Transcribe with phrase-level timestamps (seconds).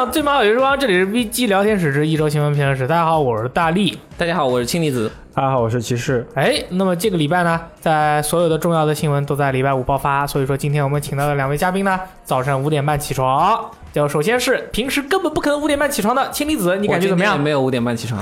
[0.00, 2.86] 享最美好有时光，这里是 VG 聊天室之一周新闻评论室。
[2.86, 3.98] 大家好，我是大力。
[4.16, 5.12] 大家好，我是氢离子。
[5.34, 6.26] 大家好，我是骑士。
[6.34, 13.62] 哎，那么这个礼拜呢，在所有的重要的新闻都在礼拜五爆发，所以说今天我们请到的两位嘉宾呢，早上五点半起床。
[13.92, 17.38] 就首先是平时根本不可能五点半起床的氢离子，你感觉怎么样？
[17.38, 18.18] 没有五点半起床，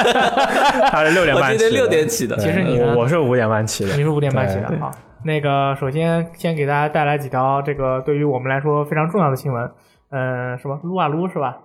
[0.90, 1.52] 他是六点半起。
[1.52, 2.38] 我今天六点起的。
[2.38, 2.94] 其实你呢？
[2.96, 3.94] 我是五点半起的。
[3.96, 4.90] 你是五点半起的好，
[5.24, 9.70] 那个首先先给大家带来几条这个对于我们来说非常重要的新闻。
[10.16, 11.58] 呃，什么撸啊撸是吧？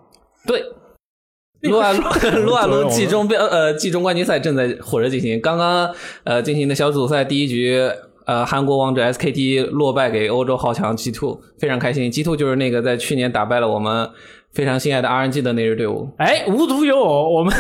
[0.46, 0.62] 对，
[1.62, 2.02] 撸啊撸
[2.46, 5.90] 撸啊撸季中标呃季中冠军赛正在火热进行，刚刚
[6.26, 7.90] 呃进行的小组赛第一局。
[8.24, 12.10] 呃，韩国王者 SKT 落败给欧洲豪强 G Two，非常开心。
[12.12, 14.10] G Two 就是那个在去年打败了我们。
[14.54, 17.54] 非常心爱的 RNG 的那支队伍，哎，无独有偶，我们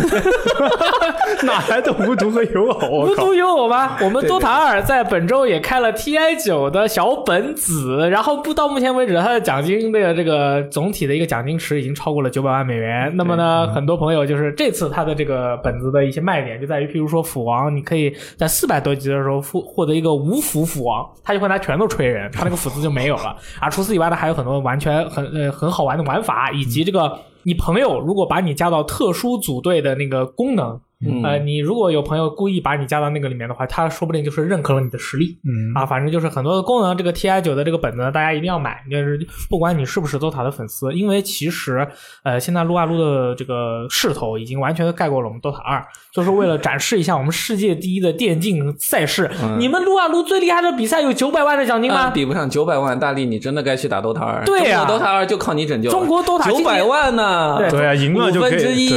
[1.43, 3.05] 哪来的无独和有偶？
[3.05, 3.97] 无独有偶吗？
[4.01, 13.09] 我们 DOTA 二在本周也开了 TI 九的小本子，然后不到目前为止，它的奖金的这个总体的一个奖金池已经超过了九百万美元。
[13.15, 23.33] 那么呢，很多朋友就是这次它的这个本子的一些卖点就在于，譬如说斧王，你可以在四百多级的时候获获得一个无斧斧王，他就会拿拳头锤人，他那个斧子就没有了。
[23.61, 26.80] 啊，除此以外呢，还有很多完全很呃很好玩的玩法，以及。
[26.83, 30.79] 这个，你朋友如果把你加到特殊组队的那个功能。
[31.23, 35.37] 呃，你如果有朋友故意把你加到那个里面的话，他说不定就是认可了你的实力。
[35.43, 38.83] 嗯啊，反正就是很多的功能，这个 T I 九的这个本子，大家一定要买。
[38.89, 41.87] 就是不管你是不是 DOTA 的粉丝，因为其实
[42.23, 45.85] 呃，现在撸啊撸的这个势头已经完全盖过了我们 DOTA 二。
[46.13, 52.09] 就是为了展示一下我们世界第一的电竞赛事，你们撸啊撸最厉害的比赛有九百万的奖金吗？
[52.09, 54.43] 比不上九百万，大力你真的该去打 DOTA 二。
[54.43, 55.89] 对呀，DOTA 二就靠你拯救。
[55.89, 57.57] 中国 DOTA 九百万呢？
[57.69, 58.91] 对啊，赢了就五分之一。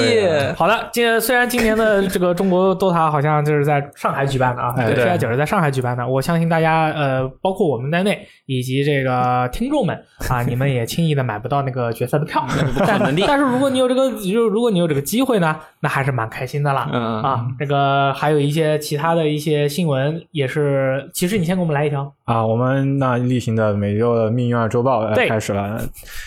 [0.56, 2.64] 好了，今虽然今年的这个中国。
[2.78, 6.06] DOTA 好像就是在上海举办的啊，对，T I 九是在上海举办的。
[6.06, 9.96] 我相信大家，呃，包括我们在内，以及这个听众们
[10.28, 12.44] 啊， 你们也轻易的买不到那个决赛的票。
[12.86, 16.88] 但但是如果你有这个，就如果你有这个机会呢，那还是蛮开心的啦。
[16.92, 21.08] 嗯啊，这个还有一些其他的一些新闻也是。
[21.12, 25.78] 其实你先给我们来一条啊，我们那例行的每周的命运二周报开始了。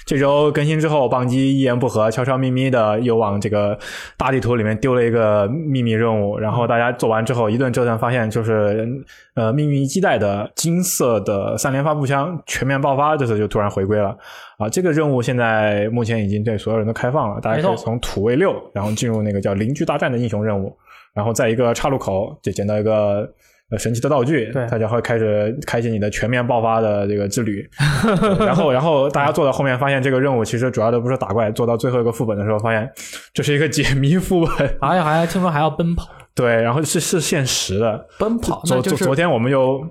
[0.06, 3.76] 这周更新之后，棒机一言不合，悄悄咪咪的又往这个
[4.16, 6.38] 大地图里面丢了一个秘密任务。
[6.38, 8.88] 然后大家做完之后一顿折腾，发现就是
[9.34, 14.16] 呃，命运一基带的金色的三连发步枪全面爆发，这次就突然回归了
[14.60, 14.70] 啊！
[14.70, 20.78] 这个任务现在目前已经对所有人都开放了，大家可以从土卫六，然后进入那个叫邻居大战的英雄任务，
[21.16, 23.28] 然后在一个岔路口就捡到一个。
[23.70, 27.68] 呃，神奇的道具，对，大家会开始开启你的全面爆发的这个之旅。
[28.40, 32.90] 然后，然后大家做到后面，发现这个任务其实主要的不是打怪，做到最后一个副本的时候，发现
[33.34, 36.08] 这是一个解谜副本， 而且还听说还要奔跑。
[36.34, 38.62] 对，然后是是限时的奔跑。
[38.64, 39.82] 昨昨昨天我们又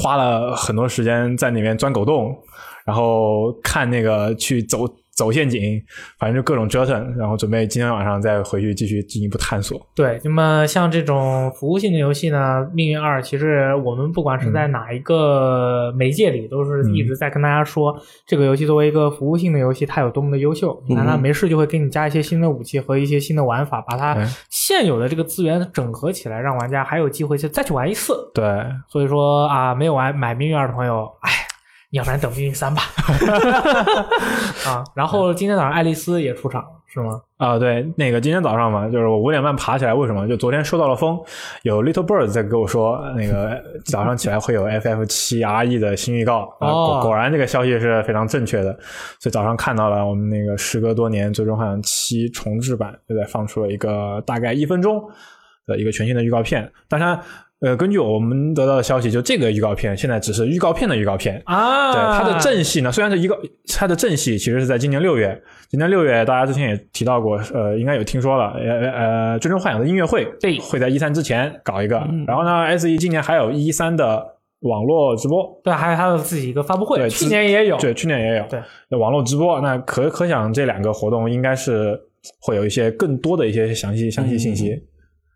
[0.00, 2.36] 花了很多时间在里面钻狗洞，
[2.84, 4.86] 然后看那个去走。
[5.18, 5.82] 走陷阱，
[6.16, 9.84] 反正就各种折腾，然后准备今天晚上再回去继续进一步探索。
[9.92, 20.80] 对，那么像这种服务性的游戏呢，《命运二》其实我们不管是在哪一个媒介里，都是一直在跟大家说，这个游戏作为一个服务性的游戏，它有多么的优秀。
[20.86, 24.16] 你看，它没事就会给你加一些新的武器和一些新的玩法，把它
[24.48, 28.14] 现有的这个资源整合起来，让玩家还有机会去再去玩一次。
[28.32, 31.32] 对，所以说啊，没有玩买《命运二》的朋友，哎。
[31.90, 32.82] 要不然等命运三吧，
[34.68, 37.20] 啊，然后今天早上爱丽丝也出场是吗？
[37.38, 40.28] 啊，对，那个今天早上嘛，就是我五点半爬起来，为什么？
[40.28, 41.18] 就昨天收到了风，
[41.62, 43.58] 有 Little Bird 在跟我说，那个
[43.90, 48.72] 早上起来会有 FF 七 RE 的新预告，啊，果果然这个消息是非常正确的，
[49.18, 55.02] 所以早上看到了我们那个时隔多年最终幻想七重置版就在放出了一个大概一分钟
[55.66, 57.18] 的一个全新的预告片，当然。
[57.60, 61.92] 呃，根据我们得到的消息，就这个预告片现在只是预告片的预告片啊。
[61.92, 63.36] 对，它的正戏呢，虽然是一个，
[63.76, 65.36] 它的正戏其实是在今年六月。
[65.68, 71.96] 今年六月，大家之前也提到过，呃，应该有听说了，呃呃，最终幻想的音乐会对会在一三之前搞一个。
[72.26, 74.24] 然后呢，S E 今年还有一三的
[74.60, 82.00] 网络直播，对，还有他的自己一个发布会，对，去年也有，对，去年也有，对，网络直播，那可可想这两个活动应该是
[82.40, 84.80] 会有一些更多的一些详细详细信息。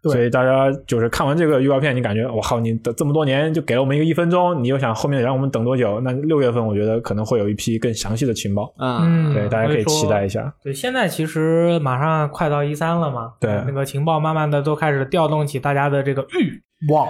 [0.02, 6.00] 所以大家就是看完这个预告片，你感觉我靠，你等这么多年就给了我们一个一分钟，你又想后面让我们等多久？
[6.00, 8.74] 那六月份我觉得可能会有一批更详细的情报。
[8.78, 10.52] 嗯，对，大家可以期待一下。
[10.62, 16.60] 对，现在其实马上快到一三了嘛，对，那个情报慢慢的都开始调动起大家的这个欲
[16.92, 17.08] 望。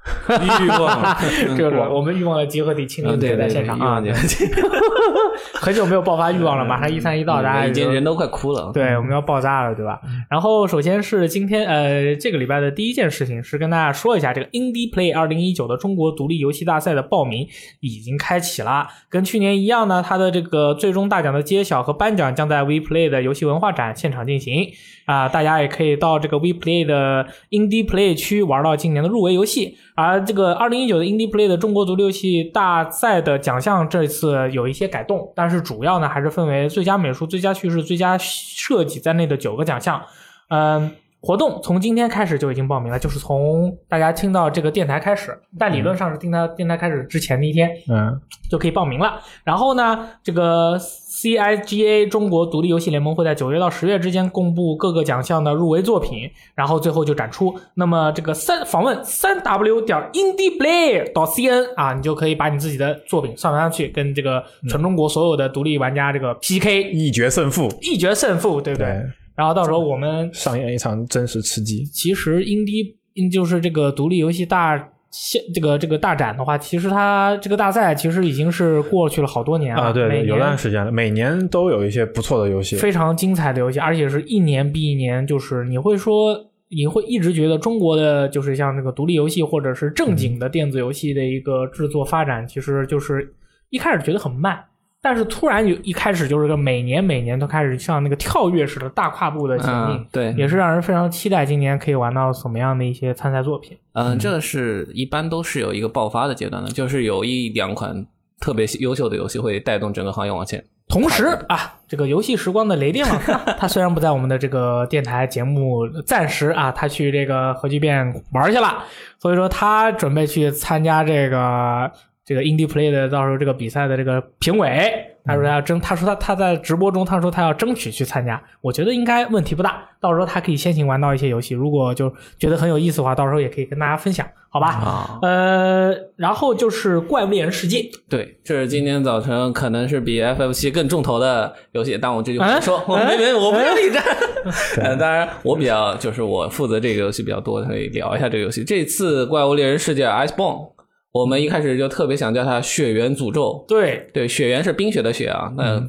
[0.62, 1.16] 欲望，
[1.56, 4.12] 这个我们欲望的集合体青年对在现场啊，对，
[5.54, 8.70] 很久没有爆发欲望了，马上一三一到，大家已经人都快哭了。
[8.72, 10.00] 对，我们要爆炸了，对吧？
[10.30, 17.46] 然后首先是今天呃这个礼拜的第一件事情是跟大家说一下，这个 Indie Play 二零一九的中国独立游戏大赛的报名
[17.80, 24.70] 已经开启了，跟去年一样呢，它的这个最终大奖的揭晓和颁奖将在 WePlay 的游戏文化展现场进行。
[25.06, 29.76] 啊，大家也可以到这个 WePlay 的 Indie Play 区玩到今年的入围游戏。
[29.94, 40.02] 而这个二零一九的 Indie Play 的中国独立游戏大赛的奖项这次有一些改动，但是主要呢还是分为最佳美术、最佳叙事、最佳设计在内的九个奖项。
[40.48, 40.90] 嗯，
[41.22, 48.18] 活动从今天开始就已经报名了，就是从大家听到这个电台开始，但理论上是听到电台开始之前的一天，嗯，
[48.50, 49.20] 就可以报名了。
[49.44, 57.54] 然后呢，这个 CIGA 中国独立游戏联盟会在九月到十月之间公布各个奖项的入围作品，然后最后就展出。
[57.74, 68.86] 那么这个三访问三 W 点 IndiePlay 到 CN 啊，你就可以把你自己的作品上传上去，跟这个全中国所有的独立玩家这个 PK 一决胜负，一决胜负，对不对？
[68.86, 69.02] 对，
[69.40, 71.84] 然后到时候我们上演一场真实吃鸡。
[71.86, 72.94] 其实 Indie
[73.32, 74.88] 就是这个独立游戏大。
[75.12, 82.76] 现这个这个大展的话，其实它这个大赛其实已经是过去了好多年了啊，对对，有段时间了，每年都有一些不错的游戏。
[82.76, 86.38] 非常精彩的游戏，而且是一年比一年，就是你会说，
[86.68, 93.34] 你会一直觉得中国的就是像这个独立游戏或者是正经的电子游戏的一个制作发展，其实就是
[93.70, 94.60] 一开始觉得很慢，
[95.02, 103.76] 但是突然有一开始就是个每年每年都开始像那个跳跃式的大跨步的前进，嗯，对，也是让人非常期待今年可以玩到什么样的一些参赛作品。
[103.94, 108.06] 嗯，这个是一般都是有一个爆发的阶段的，就是有一两款
[108.38, 110.62] 特别优秀的游戏会带动整个行业往前。
[110.88, 118.82] 同时啊，这个游戏时光的雷电老师， 他虽然不在我们的这个电台节目，暂时啊，他去这个核聚变玩去了，
[119.20, 121.88] 所以说他准备去参加这个
[122.30, 125.06] 这个 Indie Play 的到时候这个比赛的这个评委。
[125.22, 129.82] 他说他要争，他说他他在直播中他说他要争取去参加，我觉得应该问题不大。
[130.00, 134.68] 到时候他可以先行玩到一些游戏，如果就觉得很有意思的话，到时候也可以跟大家分享，好吧？
[134.68, 137.78] 啊，呃，然后就是《怪物猎人世界》，
[138.08, 144.02] 对，这是今天早晨可能是比 FF 七更重头的游戏，但我这就不嗯说，我没没，我不要力战。
[144.82, 148.64] 呃，当然我比较就是我负责这个游戏比较多，可以聊一下这个游戏。
[148.64, 150.70] 这次《怪物猎人世界》Iceborne，
[151.12, 155.82] 我们一开始就特别想叫它《血缘诅咒》，对，对，血缘是冰雪的雪啊，那、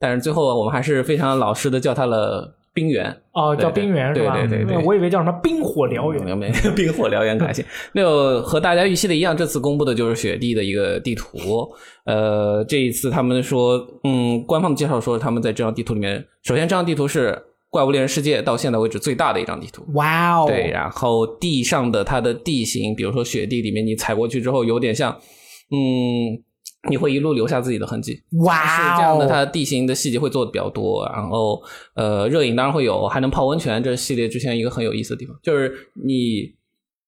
[0.00, 3.16] 但是最后我们还是非常老实的叫它了冰原。
[3.32, 4.34] 哦，叫冰原是吧？
[4.34, 6.24] 对对对对我以为叫什么冰火燎原。
[6.24, 7.64] 没有没有， 冰火燎原感谢。
[7.92, 11.38] 那有和大家预期的一样，这次公布的就是雪地的一个地图。
[12.04, 17.30] 呃，这一次他们说，嗯，官方的介绍说他们在这张地图里面，首先这张地图是
[17.70, 19.84] 《怪物猎人世界》到现在为止最大的一张地图。
[19.94, 20.46] 哇哦！
[20.46, 25.12] 对，然后地上的它的地形，比如说雪地里面，你踩过去之后，有点像，
[25.70, 26.42] 嗯，
[26.88, 28.22] 你会一路留下自己的痕迹。
[28.44, 28.94] 哇哦！
[28.94, 31.62] 是这样的，它地形的细节会做的比较多，然后
[31.94, 33.82] 呃，热饮当然会有，还能泡温泉。
[33.82, 35.70] 这是系列之前一个很有意思的地方，就是
[36.06, 36.54] 你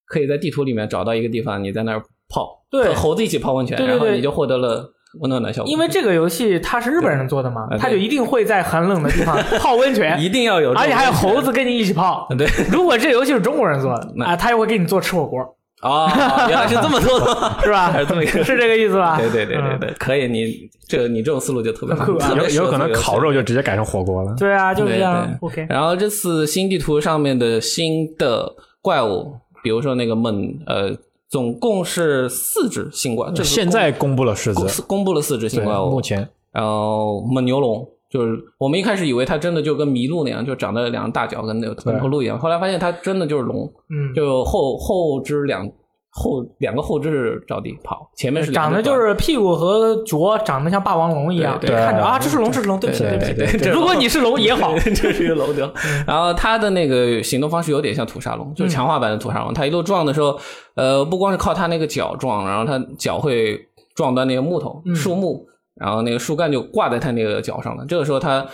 [0.06, 5.70] 可以在地图里面找到一个地方，你在那儿泡，对和猴子一起泡温泉，然后你就获得了温暖的效果。
[5.70, 12.28] 因为这个游戏它是日本人做的嘛对，他就一定会在很冷的地方 泡温泉，一定要有，而且还有猴子跟你一起泡。
[12.38, 15.40] 对 如果这游戏是中国人做的那啊，他又会给你做吃火锅，
[15.82, 16.08] 哦，
[16.48, 17.26] 原来是这么做的，
[17.64, 17.90] 是吧？
[17.90, 19.16] 还是这么一个是这个意思吧？
[19.18, 19.80] 对对对对嗯。
[19.80, 24.34] 对，可以，你这你这种思路就特别酷啊有有可能烤肉就直接改成火锅了。
[24.38, 30.90] 对啊，就是这样 OK，然后这次新地图上面的新的怪物，比如说那个猛，呃，
[31.30, 36.28] 总共是四只新怪，这次现在公布了四只，公布了四只新对，怪物，目前。
[36.52, 37.88] 然后蒙牛龙。
[38.10, 45.70] 就是我们一开始以为它真的就跟麋鹿那样，就长得两个大脚跟那个跟头鹿一样，后来发现它真的就是龙，嗯，就后后肢两
[46.12, 53.32] 后两个后肢着地跑，前面是长得就是屁股和脚长得像霸王龙一样，对对对看着啊，这是龙，这是龙，对不起，对不起。
[53.34, 55.72] 对对对如果你是龙也好， 这是一个龙雕。
[56.06, 59.54] 然后它的那个行动方式有点像土沙龙，就是强化版的土沙龙。
[59.54, 60.36] 它一路撞的时候，
[60.74, 63.56] 呃，不光是靠它那个脚撞，然后它脚会
[63.94, 67.84] 撞断那个木头、树木，然后那个树干就挂在它那个脚上了。
[67.86, 68.44] 这个时候它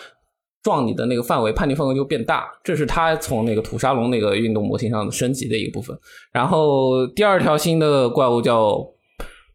[0.67, 5.97] 撞你的那个范围，判定范围就变大，这是它从那个土沙龙那个运动模型上的升级的一个部分。
[6.33, 8.85] 然后第二条新的怪物叫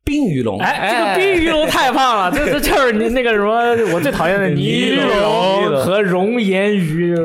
[0.03, 7.15] 冰鱼龙，哎，这个冰鱼龙太胖了， 这这就是你那个什么，我最讨厌的泥龙和熔岩鱼。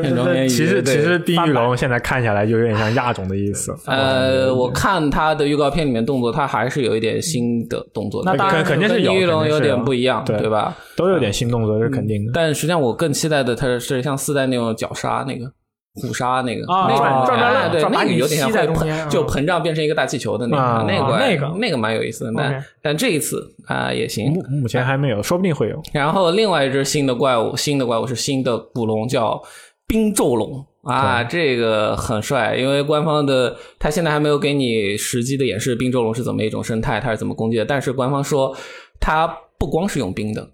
[0.48, 3.74] 其实其实冰鱼龙现在看下来就有点像亚种的意思。
[3.86, 8.22] 呃，我看它的预告片里面动作，它还是有一点新的动作。
[8.24, 10.76] 那当然肯肯定是有，跟玉龙有点不一样，对对吧？
[10.96, 12.32] 都有点新动作，这是肯定的。
[12.34, 15.50] 但实际上我更期待的它是像四代那种绞杀那个，
[15.96, 22.32] 虎鲨那个啊那个转转转哎对，转把你那个有点像在中间膨就膨胀变成一个大气球的那啊个，那个那个那个蛮有意思的。
[22.36, 24.42] 但但这一次啊也行目。
[24.48, 25.80] 目前还没有，说不定会有。
[25.92, 29.40] 然后另外一只新的怪物，新的怪物是新的古龙，叫
[29.86, 38.54] 冰咒龙啊，这个很帅，因为官方的他现在还没有给你实际的演示冰咒龙是怎么一种生态，它是怎么攻击的，但是官方说
[39.00, 39.26] 它
[39.58, 40.46] 不光是用冰的。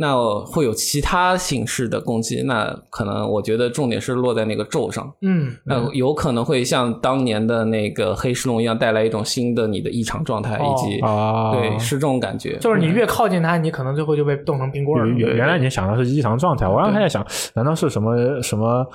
[0.00, 15.12] 那会有其他形式的攻击，那可能我觉得重点是落在那个咒上，嗯，那有可能会像当年的那个黑石龙一样，带来一种新的你的异常状态，哦以及啊，对是这种感觉，就是你越靠近它，你可能最后就被冻成冰棍儿了。
[15.12, 18.86] 原原来你想的是异常状态，我刚才在想，难道是什么什么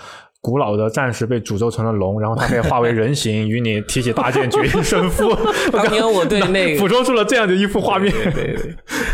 [0.45, 5.33] 古老的战士被诅咒成了龙，然后他可以化为人形，与你提起大剑决一胜负？
[5.71, 8.13] 当年我对那个 捕捉出了这样的一幅画面。
[8.33, 8.53] 对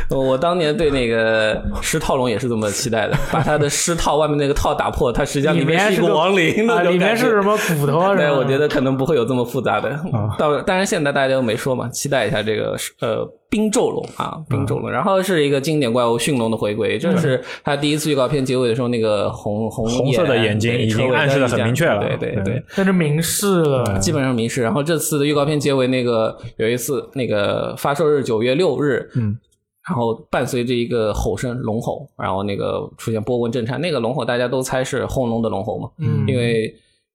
[0.09, 8.15] 对，我当年对那个狮套龙也是这么期待的，把他的狮套外面那个套打破，它实际上里面是一个亡灵啊，那种感觉里面是什么骨头啊？
[8.15, 9.99] 对，我觉得可能不会有这么复杂的。
[10.35, 14.89] 到当然现在大家都没说嘛，期待一下这个呃冰咒龙啊，冰咒龙。
[14.89, 22.63] 然后是一个经典怪物驯龙的回归，这是他第一次预告片结尾的时候那个红红红色的眼睛已经暗示得灯一下很明确了对对对对。
[22.77, 23.97] 那是明示了。
[23.99, 24.61] 基本上明示。
[24.61, 29.37] 然后这次的预告片结尾那个有一次那个发售日九月六日，嗯，
[29.87, 36.71] 然后伴随着一个吼声龙吼，然后那个出现波纹震颤，那个龙吼大家都猜是轰龙的龙吼嘛，嗯因为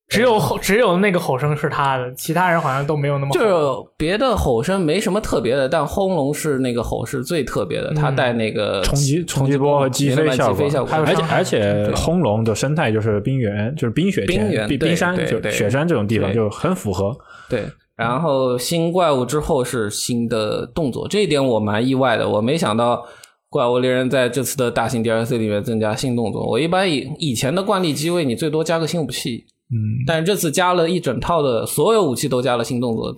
[0.09, 3.33] 只有吼只有那个吼声是他的，其他人好像都没有那么。
[3.33, 17.17] 就是别的吼声没什么特别的，但轰龙是那个吼是最特别的，它带那个冲击冲击波和击飞效果而且而且轰龙的生态就是冰原，就是冰雪天冰冰原对冰山，就雪山这种地方就很符合。
[17.49, 17.65] 对，
[17.97, 23.05] 然后新怪物之后是新的动作，这一点我蛮意外的，我没想到。
[23.51, 33.15] 怪物猎人在这次的大型 DLC 里面增加新动作，我一般以以前的惯例机位，你最多加个新武器，嗯，但是这次加了一整套的所有武器都加了新动作。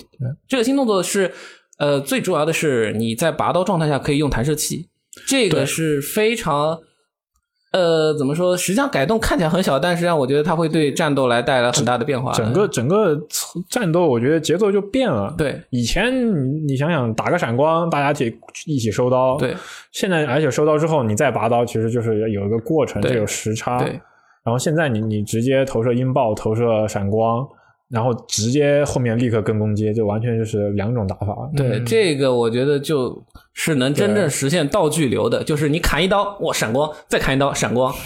[0.48, 1.32] 这个新动作是，
[1.78, 4.88] 呃，最主要的是你在拔刀状态下可以用弹射器，
[5.26, 6.78] 这个是非常，
[7.72, 8.56] 呃，怎么说？
[8.56, 12.32] 实际上改动看起来很小，但实际上我觉得它会对战斗来带来很大的变化。
[12.32, 13.20] 整个整个
[13.68, 15.34] 战斗，我觉得节奏就变了。
[15.36, 19.36] 对以前你你想想，打个闪光，大家一起一起收刀。
[19.36, 19.54] 对，
[19.90, 23.82] 现在而且收刀之后，你再拔刀，其实就是有一个过程，对这有时差。
[23.82, 24.00] 对
[24.46, 27.44] 然后现在你你直接投射音爆，投射闪光，
[27.90, 31.36] 然后直接后面立刻跟攻击，就完全就是两种打法。
[31.56, 33.20] 对，这个我觉得就
[33.52, 37.92] 是能真正实现道具流的，就是你砍一刀，哇，闪光，再砍一刀，闪光。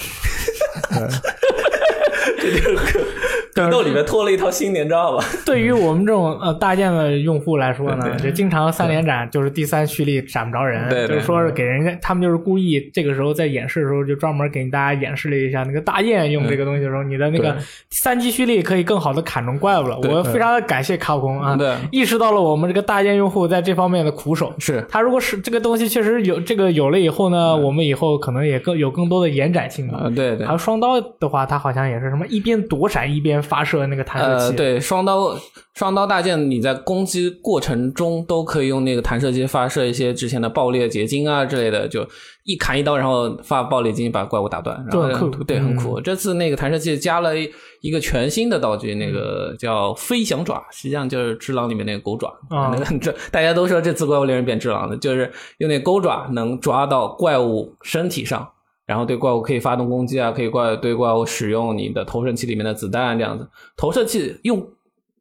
[2.40, 2.70] 这就
[3.54, 5.24] 是格斗里面拖了一套新年招吧？
[5.44, 17.56] 对于我们这种呃大件的用户来说呢，就经常三连斩就是第三蓄力斩不着人，对对就是说是给人家他们就是故意这个时候在演示的时候就专门给大家演示了一下那个大雁用这个东西的时候，你的那个
[17.90, 19.98] 三级蓄力可以更好的砍中怪物了。
[19.98, 24.54] 我非常的感谢卡普空啊对，意识到了我们这个大雁用户在这方面的苦手。
[24.58, 30.12] 是他如果是这个东西确实有这个有了以后呢，我们以后可能也更有更多的延展性啊，嘛。
[30.14, 30.60] 对对还有。
[30.60, 35.36] 双刀的话，它好像也是什么一边躲闪一边发射那个弹射呃，对，双刀
[35.74, 42.06] 双刀大剑，你在攻击过程中都可以用那个弹射器发射一些之前的爆裂结晶啊之类的，就
[42.44, 46.00] 一砍一刀，然后发爆裂结晶把怪物打断，然后这很酷对，很嗯酷。
[46.00, 47.32] 这次那个弹射器加了
[47.80, 52.28] 一个全新的道具，那个叫飞翔爪，实际上就是只狼里面那个狗爪。
[52.48, 58.48] 啊那个 这大家都说这次怪物猎人变只狼的，就是用那钩爪能抓到怪物身体上。
[58.90, 63.48] 然后对怪物可以发动攻击啊，可以怪对怪物使用你的投射器里面的子弹这样子。
[63.76, 64.68] 投射器用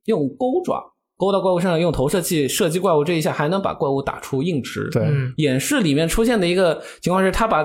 [0.05, 4.89] 用钩爪勾到怪物身上，用投射器射击怪物，这一下还能把怪物打出硬直。
[4.89, 7.63] 对，嗯，演示里面出现的一个情况是，他把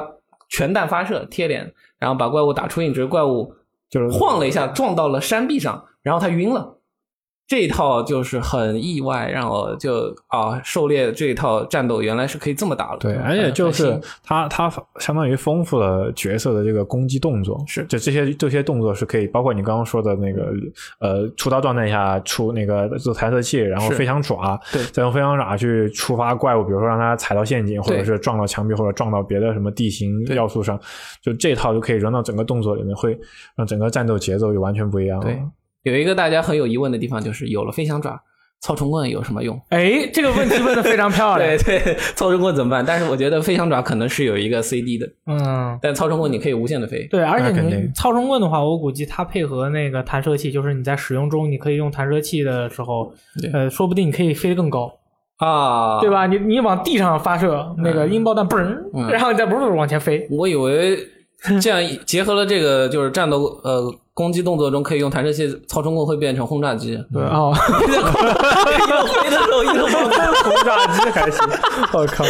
[0.51, 3.51] 全弹发射贴脸，然后把怪物打出硬直，怪物
[3.89, 6.77] 就是晃了一下撞到了山壁上，然后他晕了。
[7.47, 12.99] 这一套就是很意外，让我就啊，狩猎这一套战斗原来是可以这么打的。
[12.99, 20.53] 对，嗯而且就是它它相当于丰富了角色的这个攻击动作，是就这些这些动作是可以，包括你刚刚说的那个
[21.01, 30.81] 呃出刀状态下出那个做弹射器，然后是飞翔爪，对再用飞翔爪去触发怪物，比如说让它踩到陷阱，或者是撞到墙壁，或者撞到别的什么地形要素上，
[31.21, 33.19] 就这套就可以融到整个动作里面，会
[33.55, 35.27] 让整个战斗节奏就完全不一样了。
[35.27, 35.39] 对
[35.85, 38.21] 有一个大家很有疑问的地方，就是有了飞翔爪，
[38.61, 39.61] 操虫棍有什么用？
[39.69, 41.57] 哎，这个问题问的非常漂亮。
[41.59, 42.83] 对 对， 操虫棍怎么办？
[42.85, 47.07] 但是我觉得飞翔爪可能是有一个 CD 的，嗯，但操虫棍你可以无限的飞。
[47.11, 53.13] 对，而且操虫棍的话，我估计它配合那个弹射器，就是你在使用中，你可以用弹射器的时候，
[53.53, 54.91] 呃，说不定你可以飞得更高，
[55.37, 56.09] 啊，对？
[56.09, 56.27] 吧？
[56.27, 58.57] 你你往地上发射那个音爆弹，嘣
[59.11, 60.27] 然后你再嘣儿往前飞。
[60.31, 60.97] 我以为
[61.61, 66.99] 这样结合了这个就是战斗呃攻击动作中可以用弹射器操冲过会变成轰炸机。
[67.13, 71.41] 对哦，有飞的时候一路轰炸机还行，
[71.93, 72.25] 我靠。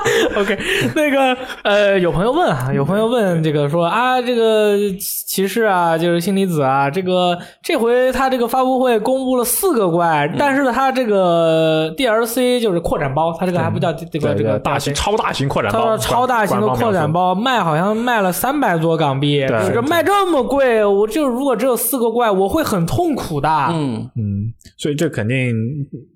[0.36, 0.58] OK，
[0.94, 23.48] 那个呃，有朋友问啊，有朋友问这个说啊，这个骑士啊，就是星离子啊，这个这回他这个发布会公布了四个怪，但是他这个 DLC 就是扩展包，他这个还不叫这个这个大型超大型扩展他包，说超大型的扩展包卖好像卖了三百多港币，对这卖这么贵，我就如果只有四个怪，我会很痛苦的。
[23.70, 25.52] 嗯，嗯，所以这肯定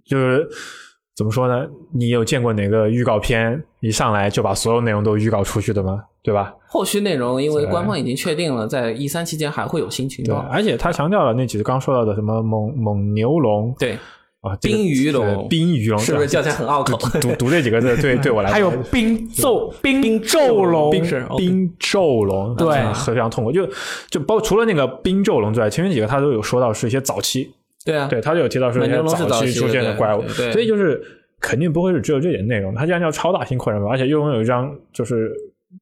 [0.07, 0.47] 就是
[1.17, 1.67] 怎么说呢？
[1.93, 6.03] 你有见过哪个预告片一上来就把所有内容都预告出去的吗？
[6.23, 6.53] 对吧？
[6.67, 10.41] 后续内容因为官方已经确定了，在一三期间还会有新情对，报。
[10.51, 13.93] 而且他强调了那几个刚说到的什么蒙蒙牛龙对，
[14.41, 16.99] 啊，这个冰鱼龙冰鱼龙是不是对叫起来很拗口？
[17.21, 23.53] 读读这几个字对对我来说还有冰咒冰咒龙，冰咒龙，对啊非常痛苦。
[23.53, 23.69] 就
[24.09, 31.03] 就包括除了那个冰咒龙之外，前面几个他都有说到是一些早期，对啊，对他就有提到说一些美牛龙是早期期出现的怪物，所以就是
[31.41, 32.75] 肯定不会是只有这点内容。
[32.75, 35.31] 它既然叫超大型扩展包，而且又拥有一张就是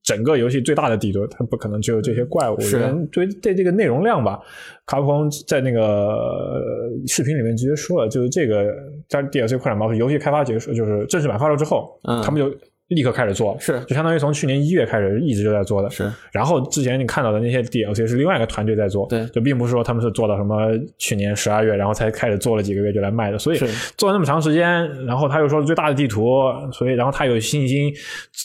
[0.02, 2.60] 整个游戏最大的地图，它不可能只有这些怪物。
[2.60, 4.40] 是我觉得对对这个内容量吧，
[4.86, 8.74] 卡普空在那个呃视频里面直接说了，就是这个
[9.08, 12.52] 在 DLC 扩展包是游戏开发结束，就是正式版发售之后，嗯他们就。
[12.94, 16.10] 立刻开始做，是就相当于从去年一月开始一直就在做的，是。
[16.32, 23.58] 然后之前你看到的那些 DLC 是另外一个团队在做，对就并不是说他们是做到什么去年十二月，然后才开始做了几个月就来卖的，所以
[23.96, 27.92] 做了那么长时间，然后他又说最大的地图，所以然后他有信心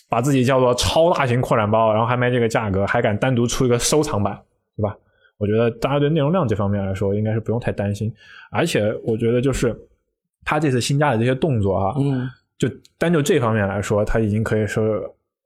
[0.10, 4.40] 把自己叫做超大型扩展包，然后还卖这个价格，还敢单独出一个收藏版，
[4.76, 4.96] 对吧？
[5.38, 8.12] 我觉得大家对内容量这方面来说，应该是不用太担心，
[8.50, 9.76] 而且我觉得就是
[10.44, 14.84] 他这次新加的这些动作啊，嗯，就单就这方面来说，它已经可以说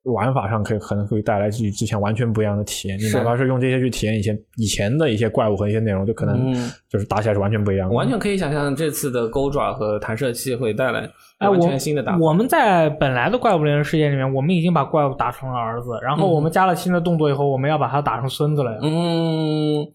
[0.03, 2.97] 玩法上可以可能会带来与之前完全不一样的体验。
[2.97, 7.93] 你是哪怕是用这些去体验以前以前的一些怪物和一些内容，就可能嗯就是打起来是完全不一样的。
[7.93, 11.01] 完全可以想象这次的钩爪和弹射器会带来
[11.37, 12.17] 哎，完我全新的打法。
[12.19, 18.79] 我们在本来的怪物猎人世界里面，我们已经把怪物打成了儿子，然后嗯我们加了新的动作以后，我们要把它打成孙子了呀。
[18.81, 19.87] 嗯，呃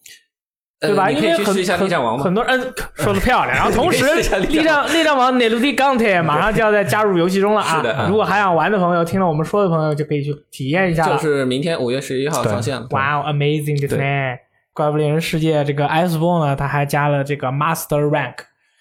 [0.81, 1.09] 对吧？
[1.09, 2.35] 你因为很可以去 试一下力战王嘛很。
[2.35, 3.57] 多人嗯说的漂亮。
[3.57, 4.05] 然后同时，
[4.41, 7.77] 力力战力量王 n e l u d i Gauntlet 马上就要再加入游戏中了啊！
[7.77, 11.17] 是的啊如果还想玩的朋友，听了我们说的朋友就可以去体验一下了。
[11.17, 12.87] 就是明天五月十一号上线了。
[12.91, 14.39] 哇、wow, amazing 这对！
[14.75, 18.35] 怪物猎人世界这个 Iceborne 呢，它还加了这个 Master Rank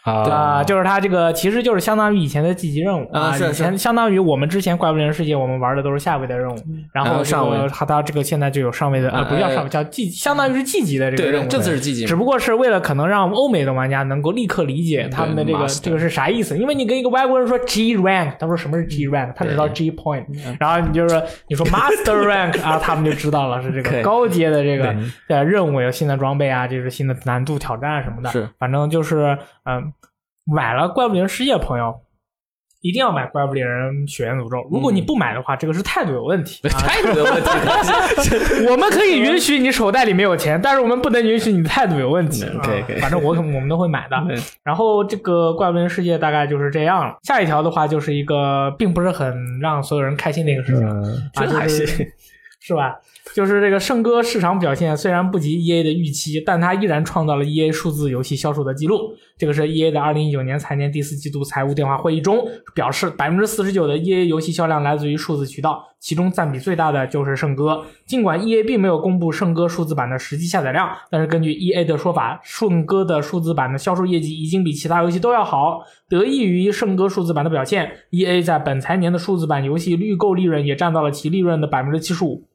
[0.05, 0.55] 啊。
[0.55, 6.57] 啊、就是它这个其实就是相当于以前的季级任务啊是以前相当于我们之前怪物猎人世界我们玩的都是下位的任务，
[6.93, 11.47] 然后上位个它它这个现在就有上位的，呃，不叫上位，叫季，相当于是季级的这个任务。
[11.47, 12.15] 这次是季节只。
[12.15, 20.25] 不过是为了可能让欧美的玩家能够立刻理解他们的这个这个是啥意思，因为你跟一个外国人说 G rank，他说什么是 G rank，他只知道 G point，
[20.59, 24.95] 然后你就说你说 Master rank 啊，他们就知道了是这个高阶的这个
[25.27, 28.47] 呃任务有新的装备啊，这是新的难度挑战什么的，是。
[28.59, 29.91] 反正就是嗯，
[30.45, 32.01] 买了怪物猎人世界的朋友。
[32.81, 34.57] 一定要买怪物猎人血缘诅咒。
[34.69, 36.61] 如果你不买的话，这个是态度有问题。
[36.67, 37.49] 啊态度有问题，
[38.69, 42.43] 我们可以允许你手袋里没有钱，但是我们不能允许你态度有问题。
[42.43, 44.37] 嗯可以可以啊反正我我们都会买的对。
[44.61, 47.15] 然后这个怪物猎人世界大概就是这样了。
[47.23, 51.03] 下一条的话就是一个并不是很让所有人开心的一个事情、嗯，
[51.33, 52.05] 啊，这还就是行
[52.59, 52.95] 是吧？
[53.35, 59.13] 就是这个圣歌市场表现虽然不及 E A 的预期，但它依然创造了 E A 数字游戏销售的记录。
[59.37, 67.83] 这个是 E A 的二零一九年财年第四季度财务电话会议中表示，百分之四十九的 E A 游戏销量来自于数字渠道，其中占比最大的就是圣歌。
[68.05, 75.81] 尽管 E A 并没有公布圣歌数字版的实际下载量，但是根据 E A 的说法，圣歌的数字版的销售业绩已经比其他游戏都要好。
[76.07, 82.45] 得益于圣歌数字版的表现，E A 在本财年的数字版游戏预购利润也占到了其利润的百分之七十五。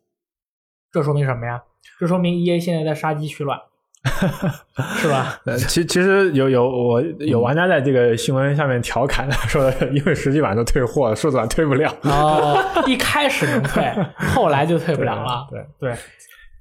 [0.93, 1.63] 这说明什么呀？
[1.99, 3.59] 这说明 E A 现在在杀鸡取卵，
[4.97, 5.41] 是吧？
[5.45, 11.95] 呃其其实有有我有玩家在这个新闻下面调侃说，因为实际版都退货了，数字版退不了。
[12.03, 13.85] 哦，一开始能退，
[14.35, 15.47] 后来就退不了了。
[15.51, 15.95] 对对，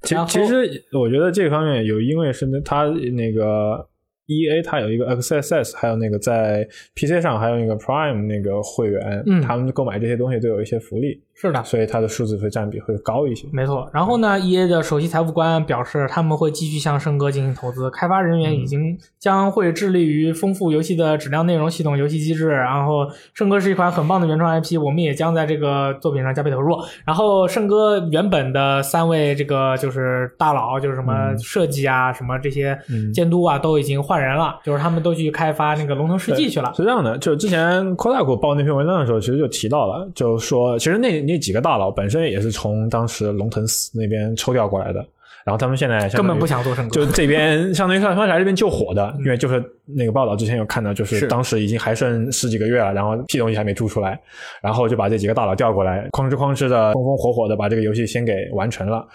[0.02, 3.88] 其其实我觉得这方面有，因为是它那个
[4.30, 13.48] E A 它有一个 XSS，还有那个在 P C 上还有那个 Prime 那个会员，嗯他们购买这些东西都有一些福利，是的，所以它的数字会占比会高一些。
[13.52, 13.90] 没错。
[13.92, 22.48] 然后呢，E A 的首席财务官表示，他们会继续向圣歌进行投资，开发人员已经将会致力于丰富游戏的质量、内容、系统、游戏机制。
[22.48, 26.76] 然后，圣歌是一款很棒的原创 IP，我们也将在这个作品上加倍投入。
[27.04, 36.72] 然后，圣歌原本的三位这个就是大佬，就是什么设计啊、什么这些嗯监督啊，都已经换人了，就是他们都去开发那个龙腾世纪去了。
[36.76, 45.00] 是这样的，就之前 Kotaku 报那篇文章的时候，其实就提到了，就说其实那那几个大佬本身也是从当时龙腾寺那边抽调过来的，
[45.44, 54.20] 然后他们现在根本不想做圣歌，就这边 相当于算算是来这边救火的，因为就是那个报道之前有看到，就是当时已经还剩十几个月了，然后屁东西还没出出来，
[54.62, 59.06] 然后就把这几个大佬调过来，哐哧哐哧的，风风火火的把这个游戏先给完成了。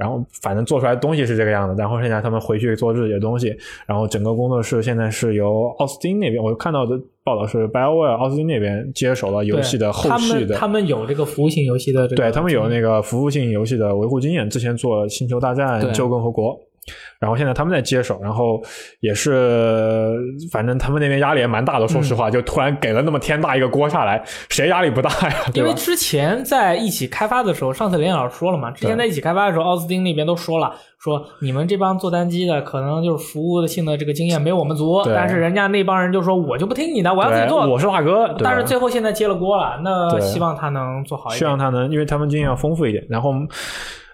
[0.00, 3.54] 然后反正做出来的东西是这个样子，然后现在他们回去做自己的东西，
[3.86, 16.58] 然后整个工作室现在是由奥斯汀那边，我看到的报道是 BioWare 奥斯汀那边接手了游戏的后续的，他们有这个服务性游戏的，对他们有那个服务性游戏的维护经验，之前做星球大战、旧共和国。
[17.18, 18.60] 然后现在他们在接手，然后
[19.00, 20.16] 也是，
[20.50, 21.86] 反正他们那边压力也蛮大的。
[21.86, 25.34] 说实话，就突然给了那么天大一个锅下来，谁压力不大呀？
[25.54, 35.02] 因为之前在一起开发的时候，上次林老师说了嘛，之前在一起开发的时候，奥斯汀那边都说了，说你们这帮做单机的，可能就是服务性的这个经验没有我们足。
[35.04, 38.34] 但是人家那帮人就说，我就不听你的，我要自己做，我是大哥。
[38.42, 41.38] 但是最后现在接了锅了，那希望他能做好一点。
[41.38, 43.04] 希望他能，因为他们经验要丰富一点。
[43.10, 43.34] 然后。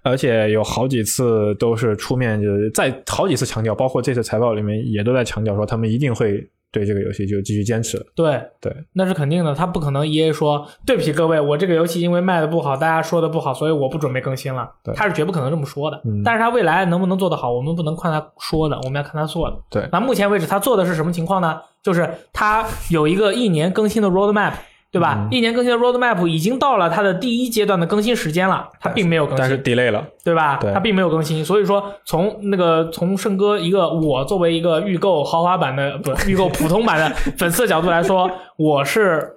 [0.06, 7.98] 而且有好几次都是出面，就是在好几次强调，包括这次财报里面也都在强调说，他们一定会对这个游戏就继续坚持。
[8.14, 14.70] 对对，那是肯定的，他不可能 E A 说对不起各位，我这个游戏因为卖的不好，大家说的不好，所以我不准备更新了。
[14.94, 16.00] 他是绝不可能这么说的。
[16.24, 19.56] 但是他未来能不能做得好，我们不能看他说的，我们要看他做的。
[19.68, 21.60] 对，那目前为止他做的是什么情况呢？
[21.82, 24.52] 就是他有一个一年更新的 roadmap。
[24.96, 25.28] 对吧？
[25.30, 30.58] 一年更新的 roadmap 已经到了它的第一阶段的更新时间了，它并没有更新，但是 delay 了，对吧？
[30.72, 39.36] 它并没有更新，所以说从那个从圣哥一个我作为一个预购豪华版的不预购普通版的粉丝的角度来说，我是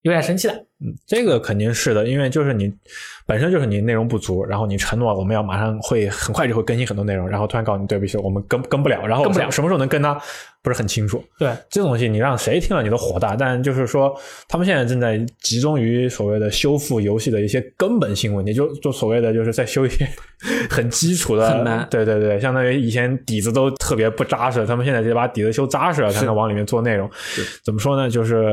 [0.00, 0.64] 有点生气的。
[0.82, 2.72] 嗯，这个肯定是的，因为就是你
[3.26, 10.16] 本身就是你内容不足，然后你承诺我们要马上会很快就会更新很多内容，然后突然告诉你对不起，我们跟跟不了，然后跟不了，什么时候能跟呢？
[10.62, 11.24] 不是很清楚。
[11.38, 13.34] 对这种东西，你让谁听了你都火大。
[13.34, 14.14] 但就是说，
[14.46, 20.06] 他们现在正在集中于所谓的修复游戏的一些根本性问题，就就所谓的就是在修一些
[20.68, 21.88] 很基础的，很难。
[21.90, 27.10] 对对对，相当于以前底子都特别不扎实，他们现在就把底子修扎实了，才能往里面做内容。
[27.64, 28.10] 怎么说呢？
[28.10, 28.44] 就是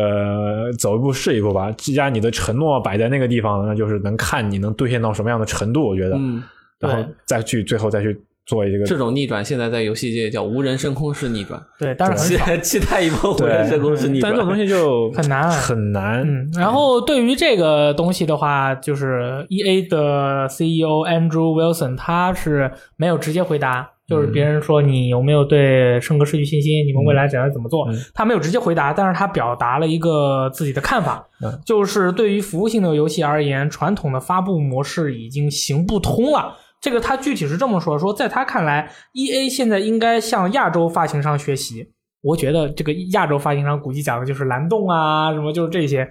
[0.80, 1.70] 走一步是一步吧。
[1.78, 5.88] 既然你的承诺摆在那个地方，那就是能看你能兑现到什么样的程度。
[5.88, 6.44] 我觉得，嗯，
[6.80, 8.20] 然后再去最后再去。
[8.48, 11.62] 做一个这种逆转，现在在游戏界叫无人深 空式逆转。
[11.78, 16.22] 对，但是期期待一波无人深空式逆转，但这种东西就很难很难。
[16.22, 31.28] 嗯，然后对于这个东西的话，就是 E A 的 CEO Andrew Wilson 他是没有直接回答，就是别人说你有没有对圣歌失去信心，你们未来想要怎么做，他没有直接回答，但是他表达了一个自己的看法，
[31.66, 36.56] 就是对于服务性的游戏而言，传统的发布模式已经行不通了。
[36.80, 41.92] 这个他具体是这么说：说在他看来，E A 现在应该向亚洲发行商学习。
[42.22, 46.06] 我觉得这个亚洲发行商估计讲的就是蓝洞啊，什么就是这些，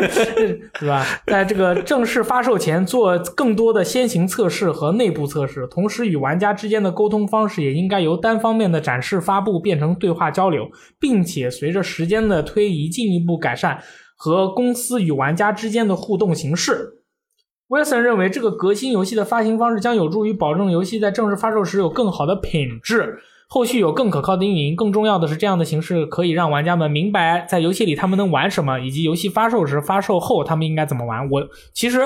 [0.78, 1.04] 对吧？
[1.26, 13.82] 在这个正式发售前做更多的先行测试和内部测试，同时与玩家之间的沟通方式也应该由单方面的展示发布变成对话交流，并且随着时间的推移进一步改善
[14.14, 16.98] 和公司与玩家之间的互动形式。
[17.68, 23.20] Wilson 认为，这个革新游戏的发行方式将有助于保证游戏在正式发售时有更好的品质，
[23.52, 24.76] 后续有更可靠的运营。
[24.76, 31.28] 更重要的是，这样的形式可以让玩家们明白在游戏里他们能玩什么，以及游戏发售时、发售后他们应该怎么玩。
[31.28, 31.42] 我
[31.74, 32.00] 其实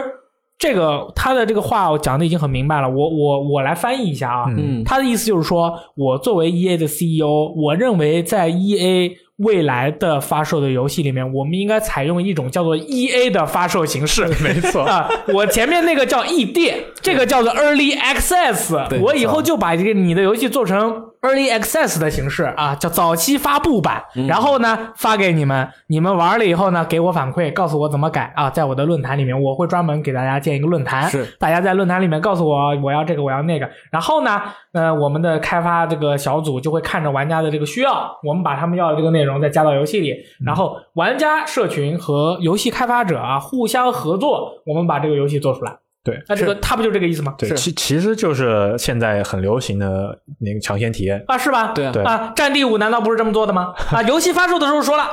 [0.59, 9.13] 这个他的这个话我讲的已经很明白了，我我我来翻译一下啊，嗯，他的意思就是说，我作为 EA 的 CEO，我认为在 EA。
[9.39, 14.25] 未来的发售的游戏里面，我们应该采用一种叫做 E A 的发售形式。
[14.41, 19.01] 没错啊，我前面那个叫 E D，这个叫做 Early Access。
[19.03, 21.03] 我以后就把这个你的游戏做成。
[21.25, 31.25] Early Access 的形式啊，叫早期发布版，然后呢发给你们，你们玩了以后呢给我反馈，告诉我怎么改啊，在我的论坛里面，我会专门给大家建一个论坛，是。
[31.39, 45.73] 大家在论坛里面告诉我我要这个我要那个，然后呢，呃，我们的开发这个小组就会看着玩家的这个需要，我们把他们要的这个内容再加到游戏里，然后玩家社群和游戏开发者啊互相合作，我们把这个游戏做出来。
[46.05, 47.35] 对，那这个他不就这个意思吗？
[47.39, 51.73] 对，其其实就是现在很流行的那个抢先体验啊，是吧？
[51.75, 53.73] 对对啊，战地五难道不是这么做的吗？
[53.91, 55.05] 啊，游戏发售的时候说了，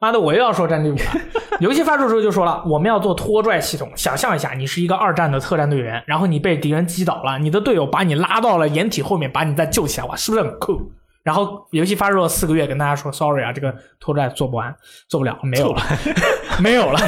[0.00, 1.02] 妈的，我又要说战地五了。
[1.60, 3.88] 游戏发售的时候就说了，我们要做拖拽系统。
[3.94, 10.90] 想象一下，你是一个二战的特战队员，然后你被敌人击倒了，你的队友把你拉到了掩体后面，把你再救起来，哇，是不是很酷？
[11.22, 14.74] 然后游戏发售了四个月，跟大家说 sorry 啊，这个拖拽做不完，
[15.08, 15.82] 做不了，没有了，
[16.60, 16.98] 没有了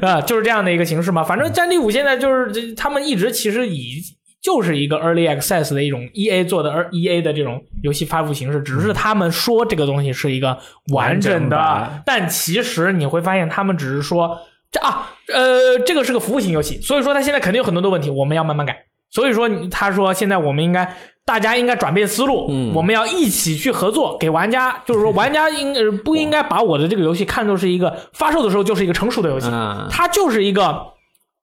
[0.00, 1.22] 啊，就是这样的一个形式嘛。
[1.22, 4.00] 反正《战地五》现在就是他们一直其实以
[4.40, 10.56] 就是一个 early access 的一种 E A 做的，而 E A 的这种游戏发布形式，只是他们说这个东西是一个
[10.92, 14.38] 完整的，但其实你会发现他们只是说
[14.70, 18.85] 这啊呃这个是个服务型游戏，所以说它现在肯定有很多的问题，我们要慢慢改。
[19.16, 30.86] 所以说他说现在我们应该大家应该转变思路，嗯我们要一起去合作，给玩家就是说玩家应呃不应该把我的这个游戏看作是一个发售的时候就是一个成熟的游戏，啊它就是一个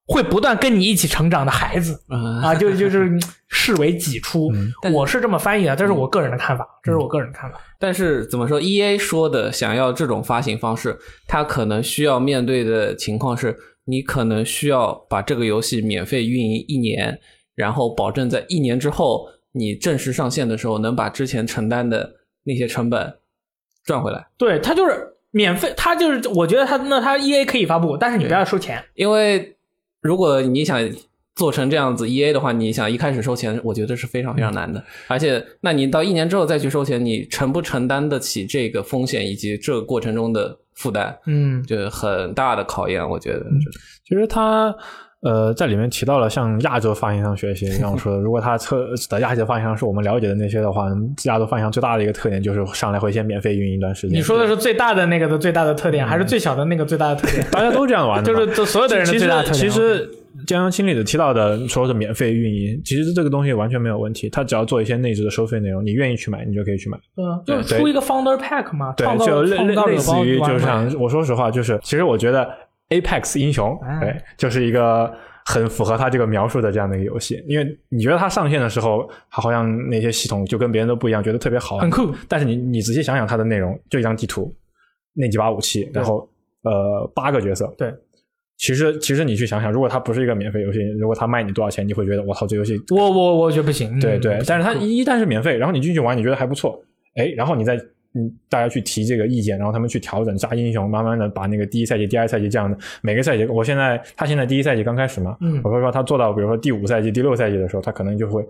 [0.05, 3.11] 会不断跟你一起成长的孩子啊 啊，就就是
[3.49, 4.51] 视为己出。
[4.81, 7.57] 但我是这么翻译的，这是我个人的看法，这是我个人的看法。
[7.79, 17.19] 但是怎么说？E A 说的想要这种发行方式，他可能需要面对的情况是，你可能需要把这个游戏免费运营一年，
[17.55, 23.15] 然后保证在一年之后，你正式上线的时候能把之前承担的那些成本
[23.83, 24.27] 赚回来。
[24.37, 28.83] 对，它就是免费，它就是我觉得它那它 E A 可以发布，但是你不要收钱。
[28.95, 29.55] 因为
[30.01, 30.79] 如果你想
[31.35, 34.83] 做成这样子 E A 的话，你想一开始收钱，我觉得是非常非常难的。
[35.07, 43.07] 而且，那你到一年之后再去收钱，你承不承担得起这个风险以及这个过程中的负担，嗯，就是很大的考验。
[43.07, 43.45] 我觉得，
[44.07, 44.75] 其实他
[45.23, 50.87] 呃在里面提到了向亚洲发行商学习，像我说的，如果他测的亚洲发行商是我们了解的那些的话，
[51.23, 54.17] 亚洲发行商最大的一个特点就是上来会先免费运营一段时间。
[54.17, 57.45] 你说的是最大的那个的最大的特点，还是最小的那个最大的特点？
[57.51, 59.61] 大家都这样玩的就，是这所有的人的其实最大的特点。
[59.61, 60.09] 其实
[60.45, 66.97] 江阳经理的提到的说是免费运营，其实这个东西完全没有问题，他只要做一些内置的收费内容，你愿意去买，你就可以去买。
[67.15, 72.49] 嗯，就是出一个 Founder Pack 嘛，对就类类似于就像我说实话，就是其实我觉得
[72.89, 75.11] Apex 英雄，哎对，就是一个
[75.45, 81.77] 很符合他这个描述的这样的一个游戏，因为你觉得它上线的时候，它好像那些系统就跟别人都不一样，觉得特别好。
[81.79, 82.13] 很，酷。
[82.27, 84.53] 但是你你仔细想想它的内容，就一张地图，
[85.13, 86.29] 那几把武器，然后
[86.63, 87.93] 呃八个角色，对。
[88.55, 93.97] 其实，其实你去想想，如果它不是一个免费游戏，如果它卖你多少钱，你会觉得我操，这游戏我我我觉得不行。
[93.97, 96.81] 嗯对对，但是它一一旦是免费，然后你进去玩，你觉得还不错，
[97.15, 97.77] 哎，然后你再
[98.15, 108.45] 嗯大家去提这个意见，然后他们去调整加英雄，慢慢的把那个第一赛季、第二赛季这样的每个赛季，我现在他现在第一赛季刚开始嘛，嗯我会说他做到比如说第五赛季、第六赛季的时候，他可能就会。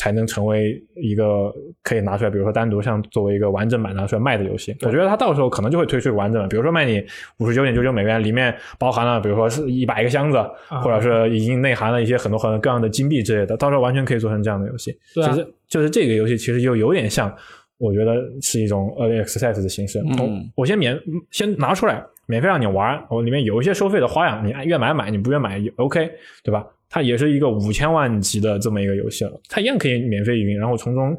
[0.00, 4.72] 才能成为一个可以拿出来，比如说单独像作为一个完整版拿出来卖的游戏。
[4.82, 7.04] 我觉得他到时候可能就会推出完整版，比如说卖你
[7.38, 14.96] 五十九点九九美元，里面包含了比如说是一百个箱子，啊或者是已经内含了一些很多很多各样的金币之类的，到时候完全可以做成这样的游戏。
[15.16, 17.34] 对啊其实就是这个游戏其实又有点像，
[17.78, 19.98] 我觉得是一种 early access 的形式。
[20.00, 26.10] 嗯我我先免先拿出来，免费让你玩，我里面有一些收费的花样，你爱愿买买，你不愿买也 OK，
[26.42, 26.66] 对吧？
[26.90, 31.16] 它也是一个五千万级的这么一个游戏了，它一样可以免费运营，然后从中。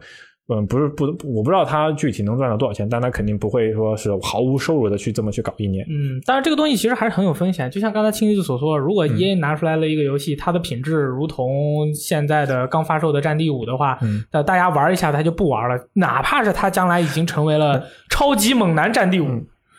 [0.51, 5.85] 嗯，不是不，我不知道他具体能赚到多少钱，但他肯定不会说是毫无收入的去这么去搞一年。
[5.87, 19.25] 嗯，但是这个东西其实还是很有风险，就像刚才青鱼所说，如果嗯 E A 拿出来了一个游戏，它的品质如同现在的刚发售的《战地五》的话，嗯那大家玩一下它就不玩了，哪怕是它将来已经成为了超级猛男《战地五》，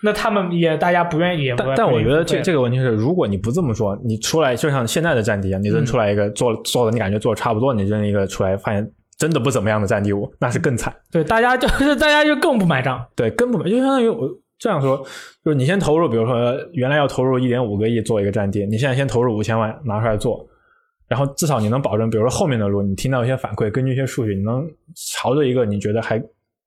[0.02, 8.88] 那他们也大家不愿意但但我觉得这这这个问题是，如果你不这么说，你出来就像现在的战地啊，你扔出来一个做做的你感觉做的差不多，你扔一个出来，发现
[9.20, 10.90] 真的不怎么样的战地五，那是更惨。
[11.12, 13.06] 对大家就是大家就更不买账。
[13.14, 14.26] 对，更不买就相当于我
[14.58, 14.96] 这样说，
[15.44, 16.34] 就是你先投入，比如说
[16.72, 20.48] 原来要投入一点五个亿做一个战地，你现在先投入五千万拿出来做，
[21.06, 24.66] 然后至少你能保证，比如说后面的路，你听到一些反馈，根据一些数据，你能
[25.12, 26.18] 朝着一个你觉得还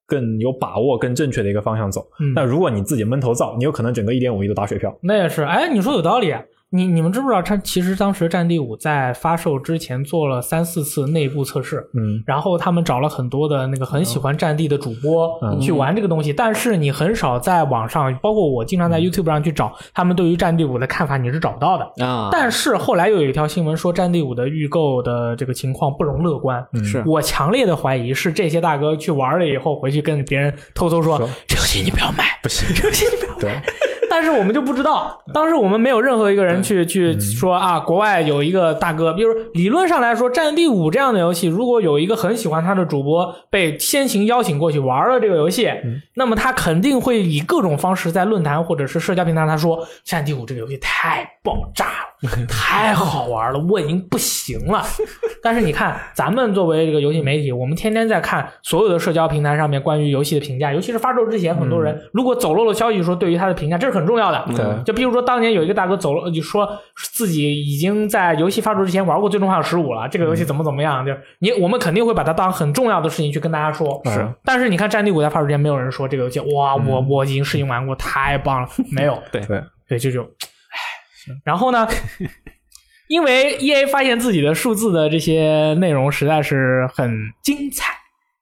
[0.06, 2.08] 更有把握、更正确的一个方向走。
[2.20, 4.96] 嗯但如果你自己闷头造，你有可能整个一点五亿都打水漂。
[5.02, 6.40] 那也是，哎，你说有道理啊。
[6.76, 22.04] 你你们知不知道，他其实当时《战地五》在发售之前做了三四次内部测试，嗯，然后他们找了很多的那个很喜欢战地的主播嗯去玩这个东西，但是你很少在网上，包括我经常在 YouTube 上去找他们对于战地五的看法，你是找不到的。
[22.04, 26.66] 啊，但是后来又有一条新闻说，战地五的预购的这个情况不容乐观。
[26.74, 33.64] 嗯是我强烈的怀疑是这些大哥去玩了以后，回去跟别人偷偷说说这游戏你不要买，不行，这游戏你不要买。
[34.14, 45.70] 对，但是我们就不知道，当时我们没有任何一个人去去说啊，国外有一个大哥，比如理论上来说，《战地五》这样的游戏，如果有一个很喜欢他的主播被先行邀请过去玩了这个游戏，
[46.14, 51.86] 那么他肯定会以各种方式在论坛或者是社交平台他说，《战地五》这个游戏太爆炸
[52.22, 54.84] 了， 太好玩了，我已经不行了。
[55.42, 64.46] 但是你看，咱们作为这个游戏媒体，我们天天在看所有的社交平台上面关于游戏的评价，尤其是发售之前，很多人如果走漏了消息说对于它的评价，这是很重要的。
[64.56, 64.84] 对。
[64.84, 66.68] 就比如说当年有一个大哥走了，就说
[67.14, 74.02] 自己已经在游戏发售之前玩过《最终幻想十五》了，这个游戏怎么怎么样，就是你我们肯定会把它当很重要的事情去跟大家说。
[74.06, 74.28] 是。
[74.44, 79.22] 但是你看《战地五》在发售之前，没有人说这个游戏，哇，我我已经试营玩过，太棒了， 没有。
[79.32, 79.42] 对。
[79.46, 80.28] 对，对，这就，唉，
[81.44, 81.88] 然后呢，
[83.08, 87.12] 因为 E A 发现自己的数字的这些内容实在是很
[87.44, 87.94] 精彩，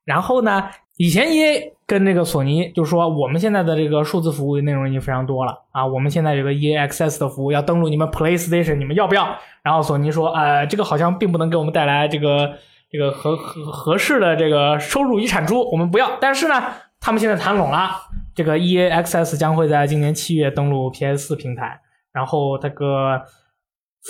[0.06, 9.28] 然后呢，以前 E A 跟这个索尼就说，我们现在的这个数字服务内容已经非常多了啊，我们现在有个 EA Access 的服务要登录你们 PlayStation，你们要不要？
[9.62, 12.54] 然后索尼说，呃，这个好像并不能给我们带来这个
[12.90, 16.12] 这个合合合适的这个收入与产出，我们不要。
[16.22, 16.64] 但是呢，
[17.02, 17.90] 他们现在谈拢了，
[18.34, 21.82] 这个 EA Access 将会在今年七月登陆 PS 四平台，
[22.14, 23.22] 然后这个。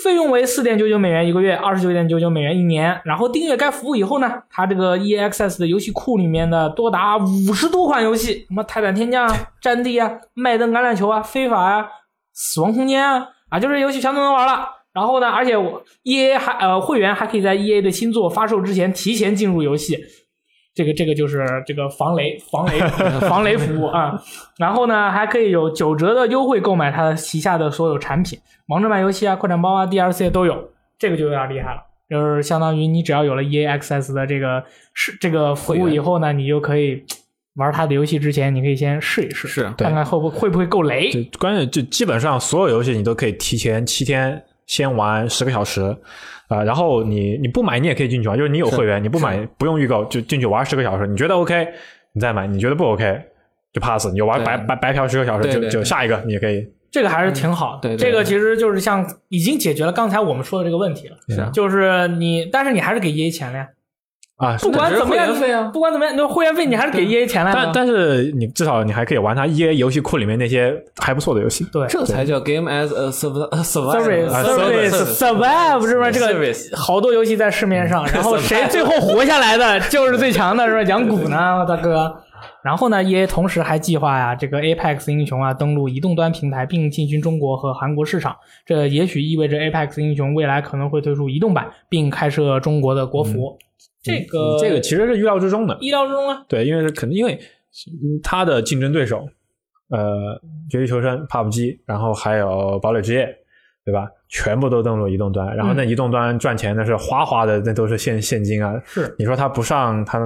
[0.02, 2.98] 费用为四点九九美元一个月，二十九点九九美元一年。
[3.04, 11.86] 然后订阅该服务以后呢，它这个 EXS 的游戏库里面的多达五十多款游戏，什么泰坦天降啊、战地啊、麦登橄榄球啊、非法啊、
[12.32, 14.66] 死亡空间啊，啊，就这游戏全都能玩了。
[14.94, 19.98] 然后呢，而且我 EA 还呃会员还可以在 EA 的新作发售之前提前进入游戏。
[20.74, 22.78] 这个这个就是这个防雷 防雷
[23.28, 23.86] 防雷服务。
[23.86, 24.22] 啊，
[24.58, 37.02] 然后呢还可以有九折的优惠购买它旗下的所有产品，王者版游戏啊、扩展包啊、DLC 都有，这个就有点厉害了，就是相当于你只要有了 EA Access 的这个是这个服务以后呢，你就可以
[37.56, 41.10] 玩它的游戏之前，你可以先试一试，是看看会不会不会够雷。
[41.38, 45.96] 关键就基本上所有游戏你都可以提前七天先玩十个小时。
[46.48, 51.66] 啊，然后你你不买你也可以进去玩，就是你有会员，你不买不用预购就进去玩十个小时，你觉得 OK，
[52.12, 53.22] 你再买，你觉得不 OK
[53.72, 56.62] 就 pass，你就玩白白白嫖十个小时就就下一个你也可以。
[56.90, 63.66] 这个还是挺好，对，这个其实就是像已经解决了刚才我们说的这个问题了，是，就是你，但是你还是给 EA 钱了呀。
[64.42, 67.52] 啊，不管怎么样，不管怎么样，那会员费你还是给 EA 钱了。
[67.54, 71.64] 但但是你至少你还可以玩它 EA 游戏库里面那些还不错的游戏。
[71.72, 76.10] 对，这才叫 Game as a Service，Service，Survive 是吧？
[76.10, 76.26] 这个
[76.76, 80.82] 好多游戏在市面上， 然后谁最后活下来的 就是最强的，是吧？
[80.82, 82.12] 养蛊呢， 大哥。
[82.64, 88.36] 然后呢，EA 同时还计划呀，这个 Apex 英雄啊登陆移动端平台，并进军中国和韩国市场。
[88.66, 93.56] 这也许意味着 Apex 英雄未来可能会推出移动版，并开设中国的国服。
[94.02, 96.44] 这个这个其实是预料之中的，意料之中啊。
[96.48, 97.38] 对，因为是肯定，因为
[98.22, 99.28] 他的竞争对手，
[99.90, 103.32] 呃，绝地求生、PUBG，然后还有堡垒之夜，
[103.84, 104.08] 对吧？
[104.28, 108.74] 全部都登陆移动端，然后那移动端赚钱那是哗哗的，那都是现现金啊。
[108.86, 110.18] 是，你说他不上，他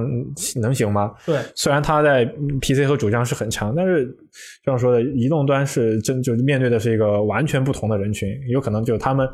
[0.61, 1.13] 能行吗？
[1.25, 2.25] 对，虽然他在
[2.61, 4.05] PC 和主将是很强，但是
[4.63, 9.29] 这样说的，移动端是真就面对的是一个完全不同的人群，有可能就他们。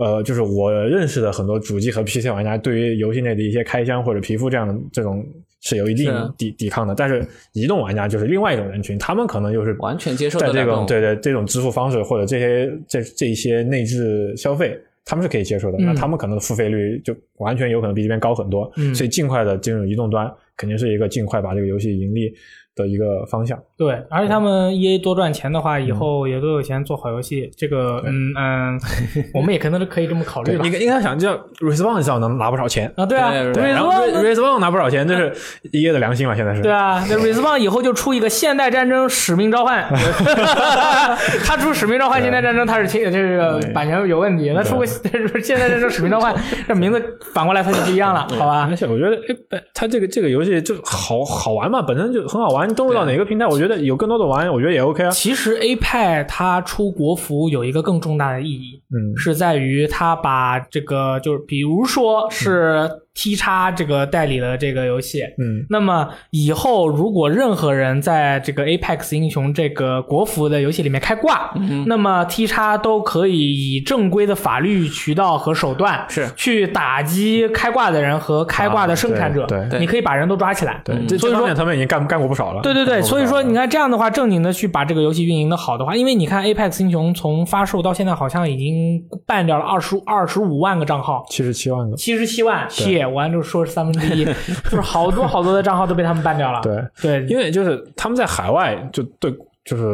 [0.00, 5.22] 呃，就是我认识的很多主机和 PC 玩家，对于游戏内的一些开箱或者皮肤这样的这种
[5.60, 6.94] 是有一定抵抵抗的。
[6.94, 15.76] 但是移动玩家就是另外一种人群，他们可能就是完全接受在这种对对这种支付方式或者这些这这一些内置消费，他们是可以接受的。
[15.78, 18.72] 那他们可能的付费率就完全有可能比这边高很多。
[18.94, 22.32] 所以尽快的进入移动端，肯定是一个尽快把这个游戏盈利。
[22.76, 27.50] 的一个方向，对，而且他们 E A 多赚钱的话，以后也都有钱做好游戏。
[27.56, 28.80] 这个，嗯嗯，
[29.32, 30.66] 我们也可能是可以这么考虑吧。
[30.66, 33.06] 应该应该想，叫 Respawn 上能拿不少钱啊？
[33.06, 35.32] 对啊，Respawn 拿不少钱，这是
[35.72, 36.36] E A 的良心嘛？
[36.36, 36.60] 现在是。
[36.60, 39.82] 对啊，那 Respawn 以后就出一个现代战争使命召唤，
[41.46, 44.52] 他出使命召唤现代战争，他是侵这个版权有问题。
[44.54, 46.34] 他出个现代战争使命召唤，
[46.68, 48.66] 这名字反过来他就不一样了，好吧？
[48.68, 49.16] 而且我觉得，
[49.56, 52.70] 哎，他这个这个游戏就好好玩嘛，本身就很好玩。
[52.74, 53.46] 登录到哪个平台？
[53.46, 55.10] 我觉得有更多的玩，我觉得也 OK 啊。
[55.10, 62.88] 其实 A 派它出国服有一个更重大的意义，嗯，是在于它把这个就是比如说是。
[63.14, 71.52] T 叉这个代理的这个游戏，嗯，那么以后如果任何人在这个 Apex 英雄这个国服的游戏里面开挂，
[71.86, 76.28] 那么 T 叉都可以以正规的法律渠道和手段是。
[76.36, 80.80] 去打击开挂的人和开挂的生产者，对，你可以把人都抓起来。
[80.84, 82.62] 对，所以说他们已经干干过不少了。
[82.62, 93.84] 对对对，所以说你看这样的话，正经的去把这个游戏运营的好的话，因为你看 Apex 英雄从发售到现在好像已经办掉了二十二十五万个账号，七十七万个，七十七万，谢，我按就说是三。
[93.84, 94.24] 分之一，
[94.70, 96.60] 就是好多好多的账号都被他们办掉了。
[96.62, 99.34] 对对，因为就是他们在海外就对，
[99.64, 99.84] 就是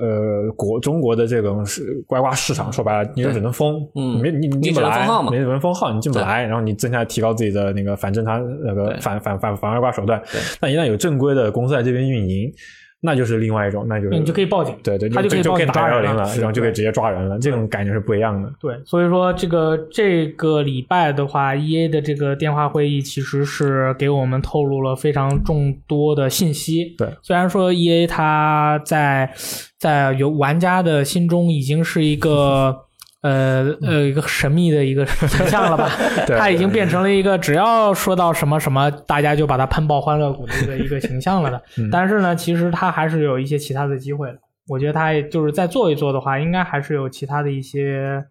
[0.00, 10.20] 呃国中国的这种是乖乖市场，说白了你就只能封，嗯，没你进不来，没人封号，你进不来，然后你增加提高自己的那个反侦查那个反反反反外挂手段。
[10.58, 12.50] 但一旦有正规的公司在这边运营。
[13.00, 18.50] 那就是另外一种，那就是你就可以报警，对对，他就可以就可以打幺幺零了，然后就可以直接抓人了，这种感觉是不一样的。
[18.60, 26.94] 对，所以说这个这个礼拜的话，E A 的这个电话会议其实是给我们透露了非常众多的信息。
[26.96, 29.32] 对，虽然说 E A 它在
[29.78, 32.85] 在有玩家的心中已经是一个。
[33.26, 35.90] 呃呃，一个神秘的一个 形象了吧？
[36.38, 41.62] 他已经变成了一个只要说到什么什么，大家就把他喷爆欢乐谷的一个一个形象了的。
[41.90, 44.38] 但是呢，其实他还是有一些其他的机会的。
[44.68, 48.24] 我觉得他也就是再做一做的话，应该还是有其他的一些。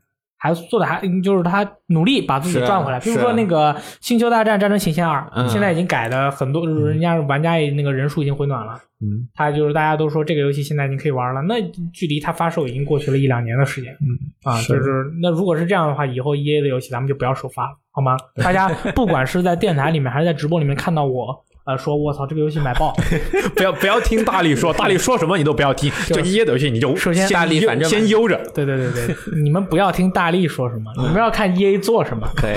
[0.45, 2.99] 还做的还就是他努力把自己赚回来。
[2.99, 5.19] 比如说那个《星球大战：战争前线二》，
[5.49, 8.79] 现在已经改的很多，人家玩家那个人数已经回暖了。
[9.01, 11.55] 嗯，他就是大家都说这个游戏现在已经可以玩了，那
[11.91, 13.91] 距离它发售已经过去了一两年的时间。
[13.93, 14.07] 嗯
[14.43, 18.15] 啊，就是那如果是这样的话，以后 E A 的游戏咱们就不要首发了，好吗？
[18.41, 21.43] 大家不管是在电台里面还是在直播里面看到我。
[21.65, 22.95] 呃，说我操，这个游戏买爆！
[23.55, 25.91] 不要不要听大力说，大力说什么你都不要听。
[26.07, 28.37] 就一 a 的游戏你就首先大力反正先悠着。
[28.53, 32.27] 对对对对，你们不要听大力说什么，你们要看 E A 做什么。
[32.35, 32.53] 可以，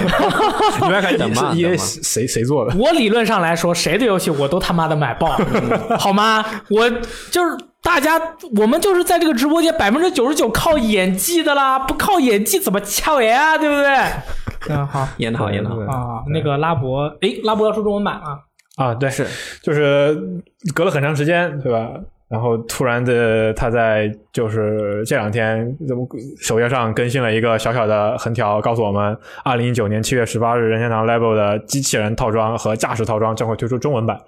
[0.82, 2.76] 你们要看 E A 谁谁做的。
[2.78, 5.38] 我理论上来说，谁的游戏我都他妈的买爆，
[5.98, 6.44] 好吗？
[6.68, 6.90] 我
[7.30, 8.20] 就是大家，
[8.58, 13.56] 我们就是在这个直播间百分之九十九靠演技的啦，不靠演技怎么抢人啊？
[13.56, 13.88] 对不对？
[14.68, 16.22] 嗯，好，演的好，演的好啊。
[16.30, 18.40] 那个拉博，哎，拉博要出中文版啊。
[18.78, 19.26] 啊，对，是，
[19.60, 20.16] 就是
[20.72, 21.90] 隔了很长时间，对吧？
[22.28, 25.76] 然后突然的，他在就是这两天，
[26.40, 34.20] 首页上更新了一个小小的横条，告诉我们，二零一九年七月十八日，任天堂 Level 的机器人套装和驾驶套装将会推出中文版。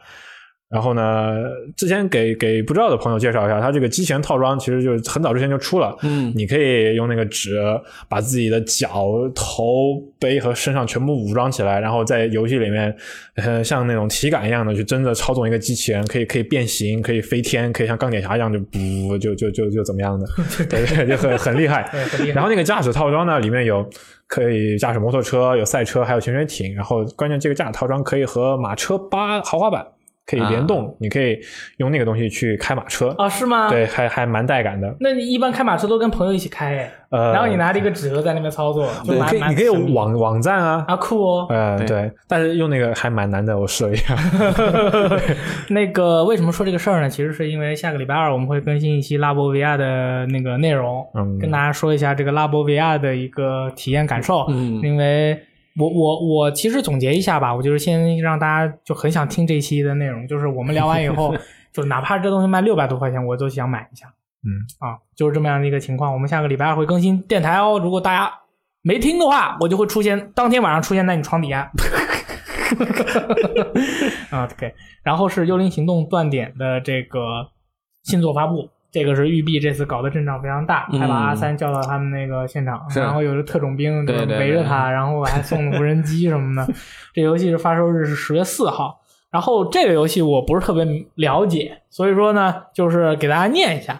[0.71, 1.35] 然后呢，
[1.77, 5.97] 之前给给不知道的朋友介绍一下，它这个机器人套装其实就很早之前就出了。
[6.03, 7.59] 嗯，你可以用那个纸
[8.09, 12.95] 把自己的脚、头、背和身上全部武装起来，然后在游戏里面，
[13.35, 20.27] 呃，像那种体感一样的去真的操纵一个机器人，可以可以变形，可以飞天，可以像钢铁侠一样就不就就就就怎么样的，
[20.71, 21.91] 对对，就很很厉害。
[22.33, 23.85] 然后那个驾驶套装呢，里面有
[24.29, 26.73] 可以驾驶摩托车、有赛车，还有潜水艇。
[26.77, 29.85] 然后关键这个驾驶套装可以和马车八豪华版。
[30.31, 31.41] 可以联动，你可以
[31.79, 33.29] 用那个东西去开马车啊？
[33.29, 33.69] 是吗？
[33.69, 34.95] 对，还还蛮带感的。
[35.01, 44.15] 那你一般开马车都跟朋友一起开，呃，然后你拿着一个纸盒在那边操作，对，可以，你可以网网站啊，啊酷哦，嗯对，但是用那个还蛮难的，我试了一下。
[45.71, 47.11] 那个为什么说这个事儿呢？
[47.11, 55.37] 其实是因为下个礼拜二我们会更新一期拉博 VR 的那个内容，嗯，跟大家说一下这个拉博 VR 的一个体验感受，嗯，因为。
[55.79, 61.35] 我我我其实总结一下吧，我就是先让大家就很想听这一期的内容，就是我们聊完以后，
[61.73, 64.13] 就哪怕这东西卖六百多块钱，我都想买一下。
[64.43, 64.49] 嗯
[64.79, 66.13] 啊，就是这么样的一个情况。
[66.13, 68.33] 我们下个礼拜二会更新电台哦，如果大家
[68.83, 71.71] 没听的话，我就会出现当天晚上出现在你床底下。
[74.31, 77.51] 啊，OK，然后是《幽灵行动：断点》的这个
[78.05, 78.69] 新作发布。
[78.91, 86.73] 这个是育碧这次搞的阵仗非常大，还把阿三叫到他们那个现场，然后有个特种兵就围着他，然后还送无人机什么的。
[87.15, 90.85] 这游戏是发售日是十月四号，然后这个游戏我不是特别
[91.15, 93.95] 了解，所以说呢，就是给大家念一下《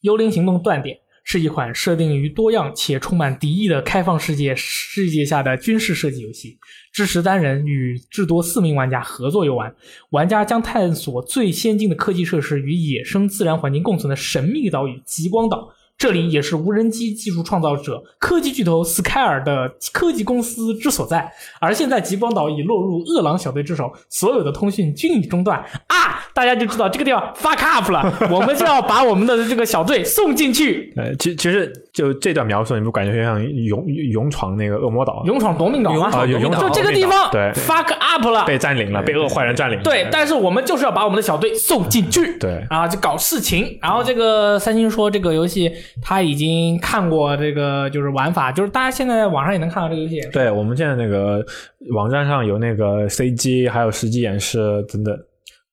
[0.00, 0.96] 幽灵行动：断点》。
[1.24, 6.56] 是一款设定于多样且充满敌意的开放世界世界下的军事射击游戏，
[6.92, 9.74] 支持单人与至多四名玩家合作游玩。
[10.10, 15.68] 玩家将探索最先进的科技设施与野生自然环境共存的神秘岛屿极光岛。
[15.96, 21.30] 这里也是无人机技术创造者科技巨头斯凯尔的科技公司之所在。
[21.60, 26.20] 而现在，极光岛已落入饿狼小队之手，所有的通讯均已中断啊！
[26.34, 30.92] 大家就知道这个地方 fuck up 了， 我们就要把我们的这个小队送进去。
[30.98, 36.10] 呃，其其实就这段描述，你不感觉像勇勇闯那个恶魔岛，勇闯夺命岛吗？
[36.12, 39.80] 啊，勇就这个地方，对，fuck up 了，被占领了，被恶坏人占领。
[39.82, 42.36] 对，但是我们就是要把我们的小队送进去。
[42.38, 43.78] 对，啊，就搞事情。
[43.80, 45.70] 然后这个三星说，这个游戏
[46.02, 50.20] 他已经看过这个就是玩法，就是大家现在网上也能看到这个游戏。
[50.32, 51.44] 对，我们现在那个
[51.92, 55.16] 网站上有那个 CG，还有实际演示等等。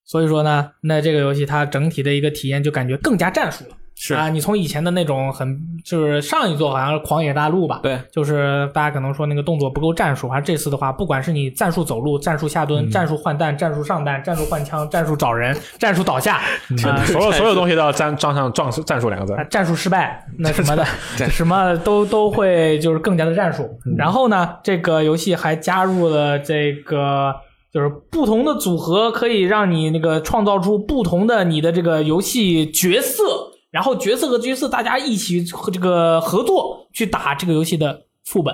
[0.04, 3.76] 所以说呢，那这个游戏它整体的一个体验就感觉更加战术了。
[3.96, 16.38] 是啊，你从以前的那种很就是上一座好像是狂野大陆吧，对，就是大家可能说那个动作不够战术，而这次的话，不管是你战术走路、战术下蹲、战术换弹、战术上弹、战术换枪、战术找人、 战术倒下，
[16.84, 19.36] 啊，所有所有东西都要沾装上“壮战术”两个字。
[19.50, 20.84] 战术失败那什么的，
[21.30, 23.70] 什么都都会就是更加的战术。
[23.98, 27.36] 然后呢，这个游戏还加入了这个。
[27.74, 33.24] 就是不同的组合可以让你那个创造出不同的你的这个游戏角色，
[33.72, 38.54] 然后角色和角色大家一起和这个合作去打这个游戏的副本。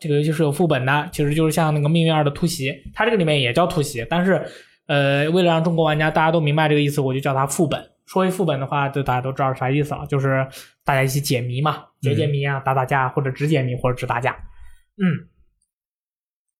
[0.00, 4.44] 这个游戏是有副本的，其实就是像那个命运二的突袭，它这个里面也叫突袭，但是
[4.88, 7.80] 呃，为了让中国玩家大家都明白这个意思，我就叫它副本。
[8.06, 10.46] 说一副本的话，就大家都知道啥意思了，就是
[10.84, 14.36] 大家一起解谜嘛，解解谜啊，打打架，或者只解谜，或者只打架。
[14.96, 15.28] 嗯。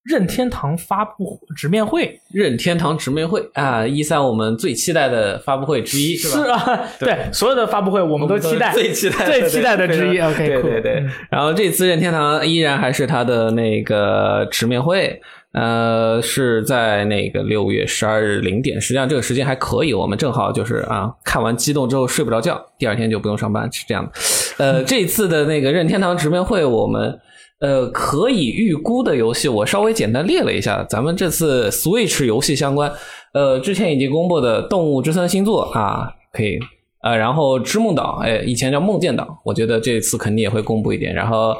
[0.06, 6.44] 任天堂发布直面会，任天堂直面会啊，一三我们最期待的发布会之一，是吧？
[6.44, 10.18] 是啊，对，所有的发布会我们都期待，最期待、最期待的之一。
[10.20, 11.04] OK，对对对。
[11.28, 15.20] 然后这次任天堂依然还是它的那个直面会，
[15.52, 24.12] 呃，是在那个六月十二日零点，实际上这个时间还可以，我们正好就是啊，看完激动之后睡不着觉，第二天就不用上班，是这样的。
[24.58, 27.18] 呃， 这次的那个任天堂直面会，我们
[27.60, 30.84] 呃可以预估的游戏，我稍微简单列了一下。
[30.88, 32.92] 咱们这次 Switch 游戏相关，
[33.32, 36.58] 呃，之前已经公布的《动物之森》新作啊，可以。
[37.02, 41.14] 呃，然后织梦岛，哎，以前叫梦见岛，我觉得这次肯定也会公布一点。
[41.14, 41.54] 然后，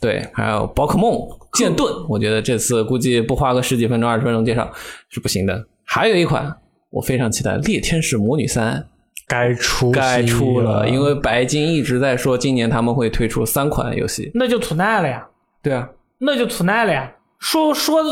[0.00, 1.16] 对，还有宝可梦
[1.52, 4.68] 剑盾，我觉得这次估计不花个十几分钟、二十分钟介绍
[5.08, 5.64] 是不行的。
[5.84, 6.52] 还有一款
[6.90, 8.74] 我非常期待，《猎天使魔女三》
[9.32, 15.26] 该出该出了，因为白金一直在说今年他们会推出三款游戏，那就吐奈了呀。
[15.62, 17.10] 对啊，那就吐奈了呀。
[17.38, 18.02] 说说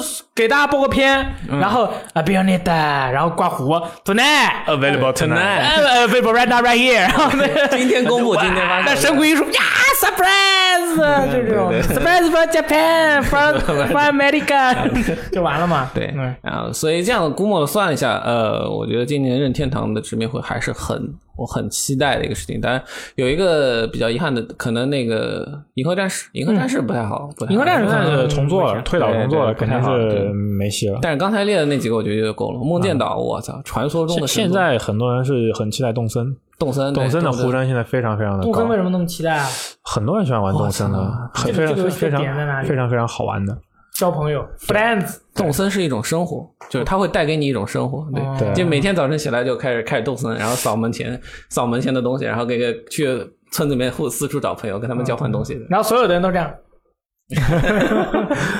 [0.40, 1.84] 给大家播个片，然后
[2.14, 3.74] 啊，be on it，然后刮胡
[4.06, 7.30] ，tonight，available tonight，available right now right here，然后
[7.76, 9.60] 今天公布，今天发那神谷一说呀
[10.00, 13.58] ，surprise，就这种 surprise from Japan，from
[13.92, 14.74] from America，
[15.30, 15.90] 就完了嘛。
[15.94, 16.06] 对，
[16.40, 21.12] 啊，所以这样估摸算了一下，呃，我觉得今年任天堂的直面会还是很。
[21.36, 22.82] 我很期待的一个事情，当然
[23.14, 27.86] 有一个比较遗憾的，可能那个《银河战士》《银河战士》不太好，《银河战士》
[28.20, 30.98] 是重做了，推倒重做了，肯定是没戏了。
[31.02, 32.58] 但是刚才列的那几个，我觉得就够了。
[32.58, 34.26] 梦见岛，我操，传说中的。
[34.26, 38.44] 现在很多人是很期待动森，动森，动森的呼声现在非常非常的高。
[38.44, 39.46] 动森为什么那么期待啊？
[39.82, 42.20] 很多人喜欢玩动森的，非常非常
[42.64, 43.56] 非常非常好玩的。
[43.98, 48.06] 交朋友，friends，动森是一种生活，就是它会带给你一种生活，
[48.38, 51.20] 对，就每天早晨起来就开始开始动森，然后扫门前
[51.50, 53.06] 扫门前的东西，然后给个去
[53.50, 56.50] 村子里面互四处找朋友，跟他们交换东西，然后所有的人都这样，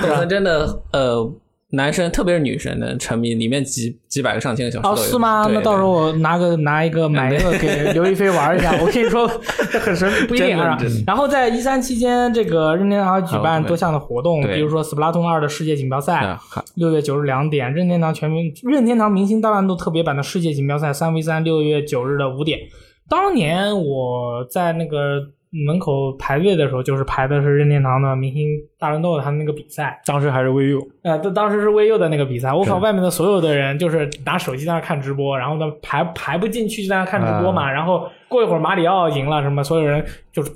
[0.01, 1.33] 动森真的呃。
[1.71, 5.47] 男生特别是女生的沉迷，里面几几百个上千个小时哦，是吗？
[5.51, 8.77] 那到时候我拿个拿一个买一个给刘亦菲玩一下。
[8.81, 9.25] 我跟你说，
[9.79, 10.77] 很神，不一定啊。
[11.07, 16.37] 然后在一三期间，这个任天堂举办多项的活动，比如说《Splatoon 二》的世界锦标赛，
[16.75, 22.59] 六月九日两点；任天堂全民任天堂明星大乱斗特别版的世界锦标赛三 v 三，六月九日的五点。
[23.07, 25.31] 当年我在那个。
[25.65, 30.01] 门口排队的时候，就是排的是任天堂的明星大乱斗，他们那个比赛。
[30.05, 32.53] 当时还是 VU，呃，当当时是 VU 的那个比赛。
[32.53, 37.71] 我靠，外面的所有的人就是拿手机在那看直播，然后呢排排不进去就在那看直播嘛。
[37.71, 40.51] 然后过一会儿马里奥赢了，什么所有人就是。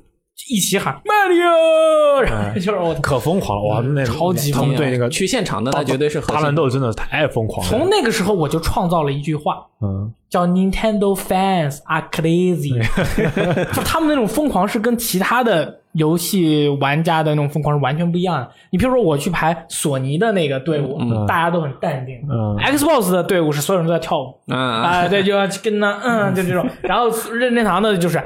[0.49, 3.81] 一起喊马里奥，然后就是我可疯狂了哇！
[3.81, 7.69] 那超级疯狂，对那个去现场的那绝对是大乱斗，真的太疯狂了。
[7.69, 12.77] 从那个时候我就创造了一句话，嗯，叫 Nintendo fans are crazy，
[13.73, 18.51] 就他们那种疯狂是跟其他的游戏玩家的那种疯狂是完全不一样的。
[18.71, 22.15] 你比如说我去排索尼的那个队伍，大家都很淡定
[22.59, 26.67] ；Xbox 的队伍是所有人都在跳舞，啊，对，就要跟那，嗯，就这种。
[26.83, 28.21] 然后任天堂的就是。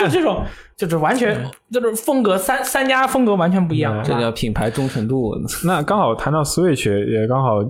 [0.00, 0.44] 就这种，
[0.76, 5.34] 就是完全就是风格三三家风格完全不一样，这叫品牌忠诚度。
[5.64, 7.62] 那刚好谈到 Switch，也刚好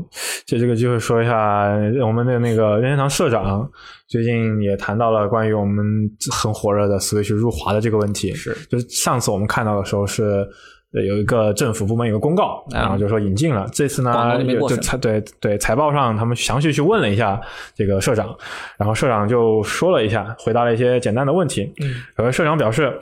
[0.47, 1.69] 借这个机会说一下，
[2.07, 3.69] 我们的那个任天堂社长
[4.07, 5.85] 最近也谈到了关于我们
[6.31, 8.33] 很火热的 Switch 入华的这个问题。
[8.35, 10.49] 是，就是上次我们看到的时候是。
[10.93, 13.65] 有一个政府部门有个公告，然后就说引进了。
[13.73, 17.41] 这次呢，就财对对财报上，他们详细去问了一下
[17.77, 18.37] 这个社长，
[18.77, 21.73] 然后社长就说了一下，回答了一些简单的问题。
[21.81, 22.93] 嗯，而社长表示，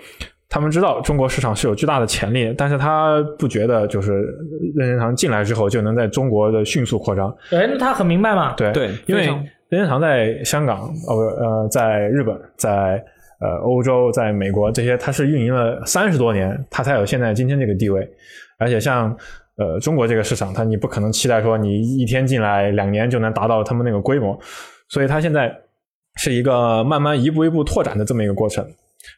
[0.50, 4.22] 他们知道中国市场是有巨大的潜力，但是他不觉得就是
[4.74, 7.34] 任天堂进来之后就能在中国的迅速扩张。
[7.52, 8.52] 哎，那他很明白嘛？
[8.52, 9.24] 对对，因为
[9.70, 13.02] 任天堂在香港，呃呃，在日本，在。
[13.40, 18.08] 呃，欧洲在美国这些，它是运营了三十多年，它才有现在今天这个地位。
[18.58, 19.16] 而且像
[19.56, 24.38] 呃中国这个市场，它你不可能期待说你一天进来两年就能达到他们那个规模，
[24.88, 25.54] 所以它现在
[26.16, 28.66] 是一个慢慢一步一步拓展的这么一个过程。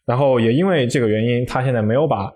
[0.05, 2.33] 然后也因为这个原因，它现在没有把。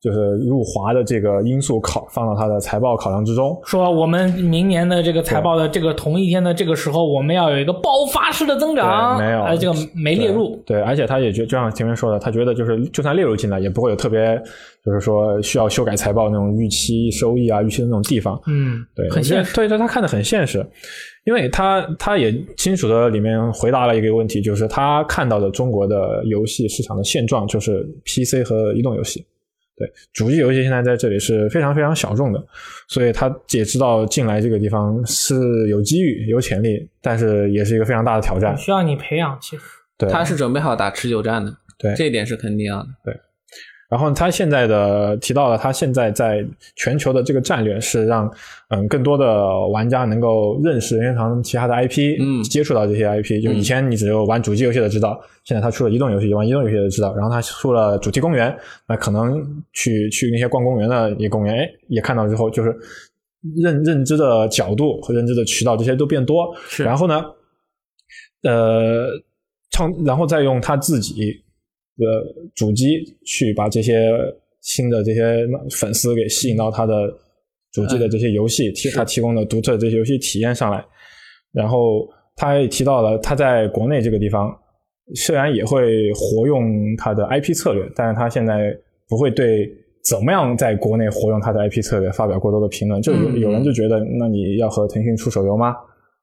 [0.00, 10.56] 就是入华的这个因素考放到他的财报考量之中，说我们明年的这个财报的这个同一天的这个时候，我们要有一个爆发式的增长，没有，呃，这个没列入。
[10.64, 14.40] 对，而且他也觉，就像前面说的，他觉得就是就算列入进来，也不会有特别，
[14.84, 18.40] 就是说需要修改财报那种预期收益啊、预期的那种地方。
[18.46, 19.52] 嗯，对，很现实。
[19.56, 20.64] 对，对他看的很现实，
[21.24, 29.26] 因为他他也清楚的里面回答了一个问题，就是他看到的中国的游戏市场的现状，就是 PC 和移动游戏。
[29.78, 32.44] 对，主机游戏现在在这里是非常非常小众的，
[32.88, 39.38] 所以他也知道进来这个地方是有机遇、有潜力，但是也是一个非常大的挑战，需要你培养。
[39.40, 39.62] 其实，
[39.96, 42.88] 对，他是准备好打持久战的，对，这一点是肯定要的。
[43.04, 43.16] 对。
[43.88, 46.44] 然后他现在的提到了，他现在在
[46.76, 48.30] 全球的这个战略是让
[48.68, 53.42] 嗯更多的玩家能够认识任天堂其他的 IP，嗯，接触到这些 IP。
[53.42, 57.14] 就以前你只有玩主机游戏的知道，现在他出了移动游戏，玩移动游戏的知道。
[57.14, 58.54] 然后他出了主题公园，
[58.86, 62.76] 那可能去去那些逛公园的一公园，哎，也看到之后，就是
[63.56, 66.54] 认认知的角度和认知的渠道这些都变多。
[66.68, 67.24] 是，然后呢，
[68.42, 69.06] 呃，
[69.70, 71.42] 创，然后再用他自己。
[71.98, 74.10] 的主机去把这些
[74.60, 76.94] 新的这些粉丝给吸引到他的
[77.72, 80.84] 主机的这些游戏提他提供的独特的这些游戏体验上来。
[81.52, 84.56] 然后他也提到了他在国内这个地方
[85.14, 88.72] 虽然也会活用他的 IP 策略，但是他现在
[89.08, 89.68] 不会对
[90.08, 93.02] 怎么样在国内活用他的 IP 策略发表过多的评论。
[93.02, 95.74] 就有有人就觉得，那你要和腾讯出手游吗？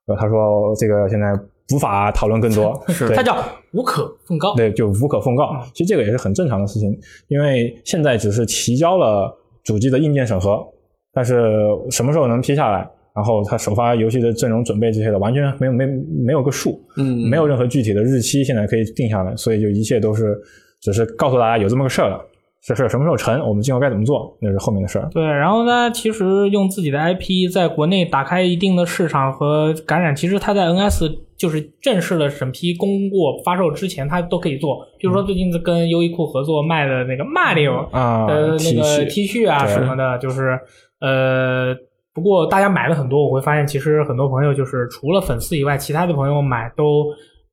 [0.06, 1.26] 呃，他说这个现在。
[1.72, 3.36] 无法讨论更多， 是它叫
[3.72, 4.54] 无可奉告。
[4.54, 5.56] 对，就无可奉告。
[5.72, 6.96] 其实这个也是很正常的事情，
[7.28, 10.64] 因为现在只是提交了主机的硬件审核，
[11.12, 11.58] 但是
[11.90, 15.86] 什么时候能批下来，然后它首发游戏的阵容准备这些的，完全没有没
[16.24, 20.38] 没有个数，嗯，没有任何具体的日期现在可以定下来，所以就一切都是
[20.80, 22.24] 只是告诉大家有这么个事儿了。
[22.66, 23.38] 这事什么时候成？
[23.46, 24.36] 我们今后该怎么做？
[24.40, 25.08] 那是后面的事儿。
[25.12, 34.84] 对，然后呢，其实用自己的 IP 在国内打开一定的市场和感染，其实他在 NS 就是正式的审批公过发售之前，他都可以做。
[34.98, 40.58] 比如说最近跟优衣库合作卖的那个 Mario 啊，呃，那个 T 恤啊什么的，就是
[41.00, 41.72] 呃，
[42.12, 47.04] 不过大家买了很多，我会发现其实很多朋友就是除了粉丝以外，其他的朋友买都。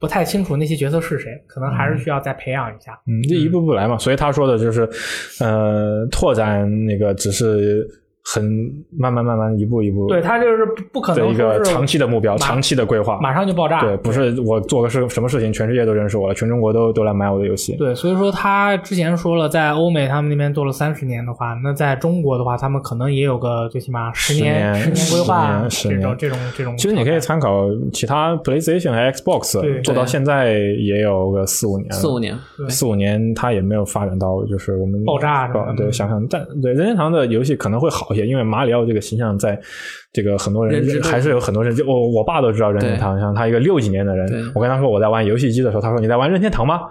[0.03, 2.91] 不太清楚那些角色是谁，可能还是需要再培养一下。
[3.07, 3.97] 嗯，这一步步来嘛。
[3.97, 4.81] 所以他说的就是，
[5.39, 7.87] 呃，拓展那个只是。
[8.25, 8.43] 很
[8.97, 13.81] 慢慢慢慢一步一步，对他就是不可能一个长期的目标，长期的规划，马上就爆炸。
[13.81, 17.75] 对，不是我做个事什么事情，全世界都认识我了，全中国都都来买我的游戏。
[17.75, 26.77] 对，所以说他之前说了，在欧美他们那边做了三十年的话，那在中国的话，他们可能也有个最起码十年十年规划这种这种这种。
[26.77, 38.93] 其实你可以参考其他 PlayStation 和 Xbox 做到现在也有个四五年，四五年，四五年，它也没有发展到就是我们爆炸是吧对，想想但对任天堂的游戏可能会好因为马里奥这。
[38.93, 39.59] 个形象在
[40.11, 46.81] 这个很多人还是有很多人，就我我爸都知道任天堂，像他一个六几年的人，我跟他说我在玩游戏机的时候，他说你在玩任天堂吗？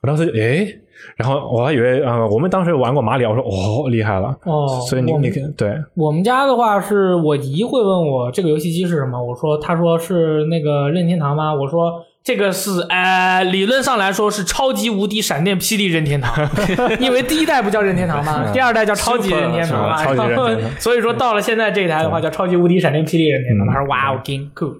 [0.00, 0.66] 我当时就诶，
[1.14, 11.54] 然后我还以为嗯，我们当时玩过马里奥，我说哦厉害了哦，所以你你对，我们家的话是我姨会问我这个游戏机是什么，我说他说是那个任天堂吗？
[11.54, 11.92] 我说。
[12.24, 16.32] 这个是呃，理论上来说是超级无敌闪电霹雳任天堂，
[17.00, 18.52] 因为第一代不叫任天堂嘛？
[18.52, 20.04] 第二代叫超级任天堂嘛。
[20.14, 20.48] 然后
[20.78, 23.66] 所以说到了现在这一台的话叫超级无敌闪电霹雳任天堂。
[23.66, 24.76] 他说哇，我 game cool。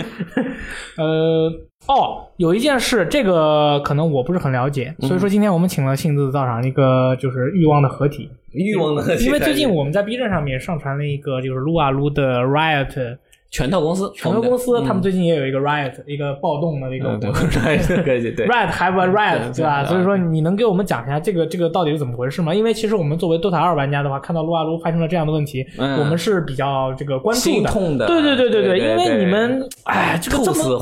[0.96, 1.52] 呃，
[1.88, 9.26] 哦，有一件事，这个可能我不是很了解，所以说今天我们请了杏子道场一个就是欲望的合体，欲望的合体。
[9.26, 13.18] 因为最近我们在 B 站上面上传了一个就是撸啊撸的 Riot。
[13.52, 17.30] 拳头公司，拳头公司，他们最近也有一个 riot，一个暴动的一个活动。
[17.30, 19.84] riot have a riot，对吧？
[19.84, 22.54] 所以说，你能给我们讲一下这个这个到底是怎么回事吗？
[22.54, 27.62] 因为其实我们作为 DOTA 二玩家的话，看到撸啊撸发生了这样的问题，我们是比较这个关注
[27.98, 28.06] 的。
[28.06, 30.80] 对对对对对，因为你们，哎，这个这么，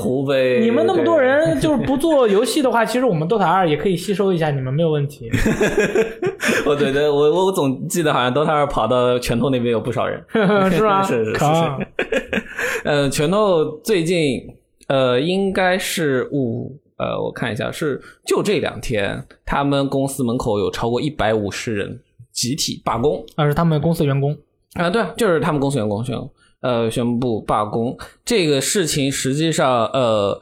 [0.60, 5.28] 你们那么多人就是不做游戏的话，其实我们 DOTA 二也可以吸收一下你们，没有问题。
[6.66, 10.22] 我觉得，我我我总记得好像 DOTA 二跑到拳头那边有不少人，
[10.70, 11.02] 是吗？
[11.02, 12.19] 是是是。
[12.84, 14.40] 呃，拳头最近
[14.88, 22.00] 呃，应该是五呃，我看一下，是就这两天，他们公司门口有超过一百五十人
[22.32, 24.36] 集体罢工，那是他们公司员工
[24.74, 26.16] 啊，对，就是他们公司员工宣
[26.60, 27.96] 呃宣布罢工。
[28.24, 30.40] 这个事情实际上呃，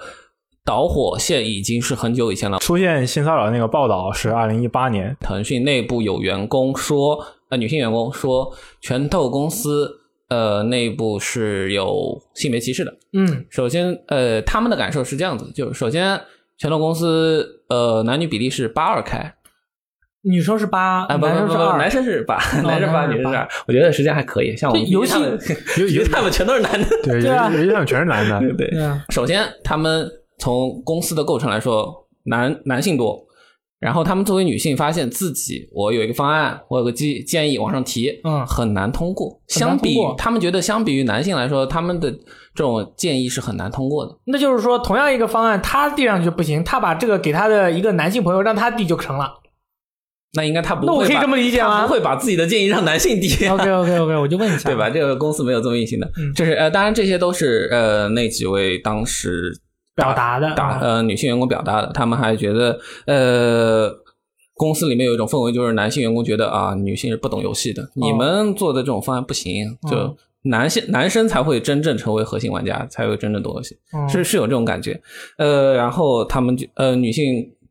[0.64, 10.00] 导火线已经是很久以前了，出现性骚扰那个报道是二零一八年，腾讯内部有员工说，呃，女性员工说，拳头公司。
[10.28, 12.94] 呃，内部是有性别歧视的。
[13.12, 16.20] 嗯，首先，呃，他们的感受是这样子，就首先，
[16.58, 19.34] 拳头公司呃男女比例是八二开，
[20.22, 23.48] 女生是八，男生是二，男生是八， 男生八，女生是二。
[23.66, 25.14] 我觉得实际上还可以，像我们游戏，
[25.80, 28.70] 游戏他们全都是男的， 对，游戏他们全是男的，对对。
[29.08, 30.06] 首先，他们
[30.38, 33.27] 从公司的构成来说，男男性多。
[33.80, 39.40] 然后他们作为女性，发现自己我有一个方案，我有个建建议往上提，嗯，很难通过。
[39.46, 44.18] 相比他们觉得，相比于男性来说，他们的这种建议是很难通过的。
[44.26, 49.34] 那就是说，同样一个方案，他递上去不行，他把这个给他的一个男性朋友让他递就成了。
[50.34, 51.86] 那应该他不会，那我可以这么理解吗？
[51.86, 53.28] 不会把自己的建议让男性递。
[53.46, 54.90] OK OK OK， 我就问一下，对吧？
[54.90, 56.10] 这个公司没有这么硬性的。
[56.34, 59.56] 就是呃，当然这些都是呃那几位当时。
[59.98, 63.90] 表达的，打呃女性员工表达的，他们还觉得呃
[64.54, 73.76] 公司里面有一种氛围，就是男性员工觉得啊女性是不懂游戏的，你们做的这种方案不行，就男性男生才会真正成为核心玩家，才会真正懂游戏，
[74.08, 75.00] 是是有这种感觉。
[75.36, 77.24] 呃，然后他们呃女性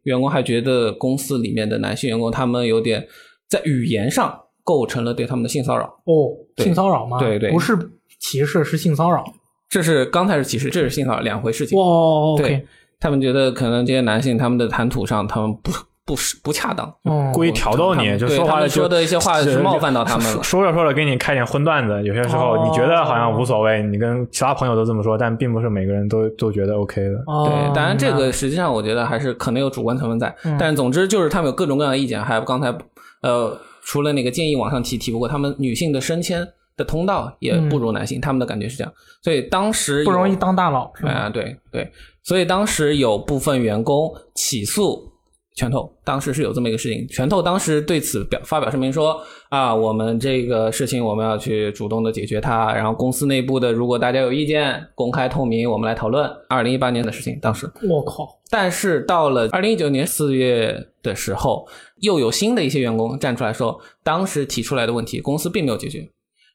[0.04, 3.08] 员工还觉得公司里面的男性员工他们有点
[3.50, 5.86] 在语言上构成了对他们的性骚扰。
[5.86, 7.18] 哦，性骚扰吗？
[7.20, 7.78] 对对，不是
[8.20, 9.24] 歧视，是性骚扰。
[9.70, 11.78] 这是刚才是歧视，这是性骚扰两回事情。
[11.78, 12.66] 哇，对
[13.00, 15.72] 他们觉得可能这些男性他们的谈吐上，他们不
[16.06, 16.90] 不是不恰当，
[17.34, 20.42] 故意挑逗你，就说话说的一些话是冒犯到他们了。
[20.42, 27.10] 说着说着给你开点荤段子，有些时候你觉得好像无所谓，你跟其他朋友都这么说，但并不是每个人都都觉得 OK 的。
[27.46, 32.24] 对，当然这个实际上我觉得还是可能有主观成分在，但总之就是他们有各种各样的意见。
[32.24, 32.74] 还有刚才
[33.22, 36.48] 呃，除了那个建议往上提提不过，他们女性的升迁
[36.78, 38.94] 的通道也不如男性，他们的感觉是这样。
[39.22, 41.92] 所以当时不容易当大佬啊，对对，
[42.24, 45.12] 所以当时有部分员工起诉。
[45.56, 49.20] 拳头当时是有这么一个事情，拳头当时对此表发表声明说
[49.50, 56.30] 啊，我们这个事情我们要去主动的解决它，然后公司内部的如果大家有意见，公开透明，我们来讨论。
[56.48, 61.68] 二零一八年的事情，当时我靠，但是到了二零一九年四月的时候，
[62.02, 66.08] 又有新的一些员工站出来说，当时提出来的问题公司并没有解决，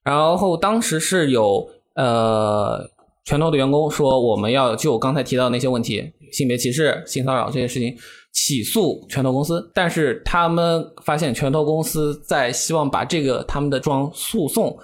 [0.05, 2.88] 然后当时是有呃
[3.24, 7.96] 拳头的员工说我们要就刚才提到那些问题，性别歧视、性骚扰这些事情。
[8.32, 14.74] 起诉拳头公司，但是他们发现拳头公司在希望把这个他们的桩诉讼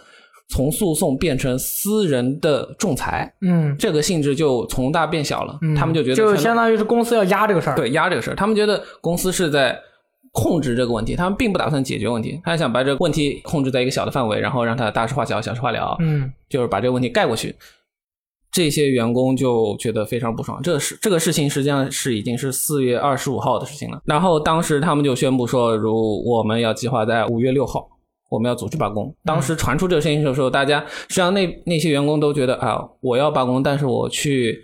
[0.51, 5.59] 从诉讼变成私人的仲裁，嗯，这个性质就从大变小了。
[5.75, 8.35] 他们就觉得就相当于是公司要压这个事儿，对，压这个事儿。
[8.35, 9.81] 他们觉得公司是在
[10.33, 17.55] 控制这个问题，他们并不打算解决问题，他想把这个问题控制在一个小的范围，然后让它大事化小，小事化了，嗯，就是把这个问题盖过去。
[18.51, 24.01] 这些员工就觉得非常不爽，这是这个事情实际上是已经是四月二十五号的事情了。
[24.07, 27.87] 然后当时他们就宣布说，如我们要计划在五月六号，
[28.31, 29.15] 我们要组织罢工。
[29.23, 34.59] 当时传出这个声音的时候，大家实际上那那些员工都觉得啊，我要罢工，但是我去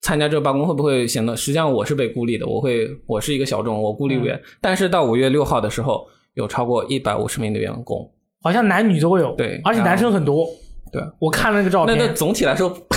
[0.00, 2.46] 参加这个罢工会不会显得实际上我是被孤立的？
[2.46, 4.40] 我会我是一个小众，我孤立无援。
[4.60, 8.10] 但是到五月六号的时候，有超过一百五十名的员工，
[8.42, 10.46] 好像男女都有，对，而且男生很多。
[10.90, 11.94] 对，我看了那个照片。
[11.98, 12.74] 那那总体来说，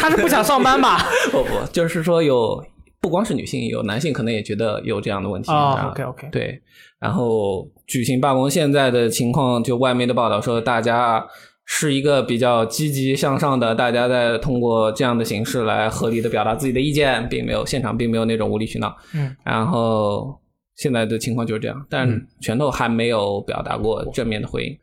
[0.00, 0.98] 他是不想上班吧？
[1.30, 2.60] 不不，就是说有
[3.00, 5.52] 不光是女性，有男性可能也觉得有这样的问题。
[5.52, 6.28] 啊，OK OK。
[6.32, 6.60] 对，
[6.98, 11.24] 然后举行罢工，现在的情况就外媒的报道说，大家
[11.66, 18.96] 是一个比较积极向上的，大家在通过这样的形式来合理的表达自己的意见，并没有现场并没有那种无理取闹。
[19.14, 19.36] 嗯。
[19.44, 20.40] 然后
[20.76, 24.78] 现在的情况就是这样，但拳头还没有表达过正面的回应。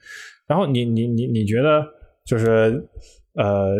[0.47, 1.83] 然后你你你你觉得？
[2.25, 2.81] 就是
[3.35, 3.73] 呃，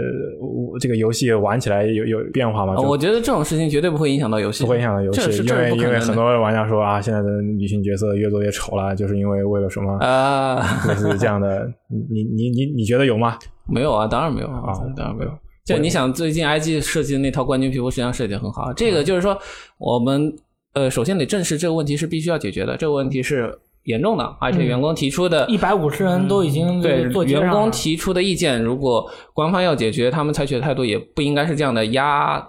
[0.80, 2.76] 这个游戏玩起来有有变化吗？
[2.76, 10.60] 我觉得这种事情绝对不会影响到游戏，不会影响到游戏，因为因为很多玩家说啊，现在的女性角色越做越丑了，就是因为为了什么啊？
[10.88, 11.70] 类似这样的，
[12.10, 13.38] 你你你你觉得有吗？
[13.68, 15.32] 没有啊，当然没有啊，当然没有。
[15.64, 19.38] 就你想，最近 IG 设计的那套冠军皮肤实际上设计的很好，这个就是说，
[19.78, 20.34] 我们
[20.74, 23.56] 呃，首先得正视这个问题是必须要解决的，这个问题是。
[23.84, 32.46] 严重的，而且员工提出的，一百五十人都已经对员工提出的意见，如果官方要解决，他们采取的态度也不应该是这样的压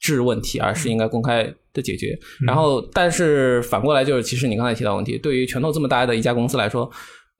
[0.00, 2.18] 制问题，而是应该公开的解决。
[2.46, 6.90] 然后，但是反过来就是，其实你刚才提到问题，对于拳头这么大的一家公司来说。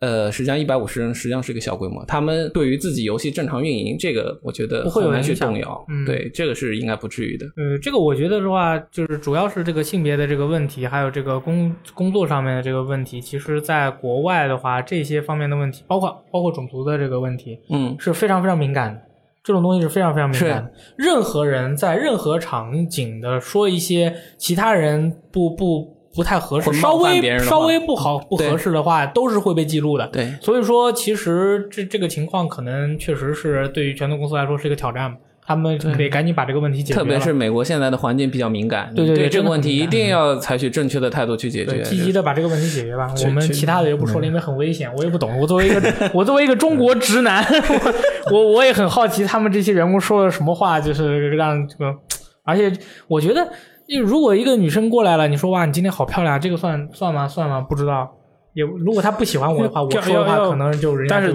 [0.01, 5.85] 呃，实际上一百五十人实际上是一个小规模，他们对于自己游戏正常运营，这个我觉得不会有人去动摇。
[6.07, 7.45] 对，这个是应该不至于的。
[7.57, 13.21] 呃，这个我觉得的话，就是主要是这个性别的这个问题，还有这个工工作上面的这个问题。
[13.21, 19.03] 其实，在国外的话，这些方面的问题，包括包括种族的这个问题，嗯，是非常非常敏感的。
[19.43, 20.73] 这种东西是非常非常敏感的。
[20.97, 25.98] 任何人在任何场景的说一些其他人不不。
[26.19, 30.05] 不太合适，稍微稍微不好不合适的话，都是会被记录的。
[30.09, 35.17] 对，所以说其实这这个情况可能确实是对于拳头公司来说是一个挑战，
[35.47, 36.99] 他们得赶紧把这个问题解决。
[36.99, 43.09] 特别是美国现在的环境比较敏感，对对对，这个问题一定要采取正确的态度去解决，积极的把这个问题解决吧。
[43.25, 45.39] 我们其他的就不说了，因为很危险，我也不懂。
[45.41, 45.81] 我作为一个
[46.13, 47.47] 我作为一个中国直男，
[48.33, 51.95] 我我也很好奇他们这些员工说了什么话，就是让这个，
[52.43, 52.73] 而且
[53.07, 53.49] 我觉得。
[53.97, 57.27] 如果一个女生过来了，你说哇，你今天好漂亮，这个算算吗？
[57.27, 57.61] 算吗？
[57.61, 58.15] 不知道。
[58.55, 61.29] 也如果她不喜欢我的话，我 说的话可能就人家是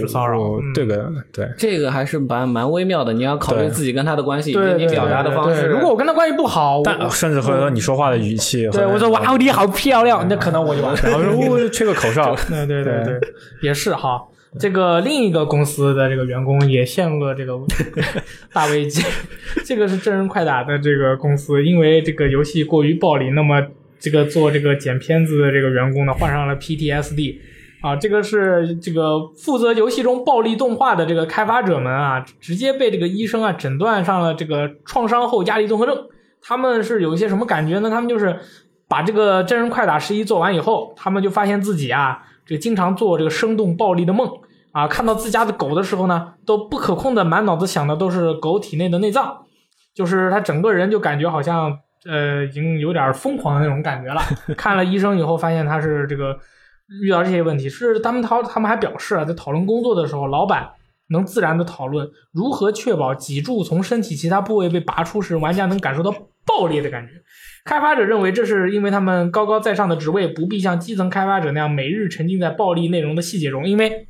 [0.00, 0.38] 是骚扰。
[0.74, 3.12] 这个对，这个还是蛮蛮微妙的。
[3.12, 5.66] 你要考虑自己跟她的关系以及，你表达的方式。
[5.66, 12.34] 如果我跟她关系不好，但甚至或者说你说话的语气，对我说哇，你好漂亮，那可能我就完然后说吹个口哨。
[12.48, 13.20] 对对对对，
[13.62, 14.20] 也是哈。
[14.58, 17.58] 这个另一个公司的这个员工也陷入了这个
[18.52, 19.02] 大危机。
[19.64, 23.60] 这个是真人快打的这个公司，因为这个游戏过于暴力，那么
[23.98, 27.36] 这个做这个剪片子的这个员工呢，患上了 PTSD。
[27.80, 35.94] 啊，这个是这个负责游戏中暴力动画的这个开发者们啊，直接被这个医生啊诊断上了这个创伤后压力综合症。
[36.40, 37.90] 他们是有一些什么感觉呢？
[37.90, 38.38] 他们就是
[38.88, 42.22] 把这个真人快打十一做完以后，他们就发现自己啊。
[42.46, 44.30] 这个经常做这个生动暴力的梦
[44.74, 49.46] 啊，看到自家的狗的时候呢，都不可控的满脑子想的都是狗体内的内脏，
[49.94, 54.20] 就是他整个人就感觉好像呃，已经有点疯狂的那种感觉了。
[54.58, 56.36] 看了医生以后，发现他是这个
[57.00, 60.70] 遇到这些问题，是他们讨他们还表示啊，在讨论工作的时候，老板
[61.10, 66.12] 能自然的讨论如何确保脊柱从身体其他部位被拔出时，玩家能感受到
[66.44, 67.12] 爆裂的感觉。
[67.64, 74.08] 开发者认为，这是因为他们高高在上的职位不必像基层开发者那样每日沉浸在暴力内容的细节中，因为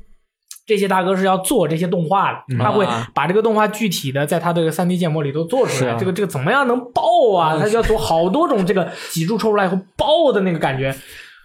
[0.65, 5.95] 这些大哥是要做这些动画的，他会把这个动画具体的在他的三 D 建模里头做出来。
[5.95, 7.57] 这个这个怎么样能爆啊？
[7.59, 10.95] 他就要做好多种这个脊柱抽出来以后爆的那个感觉。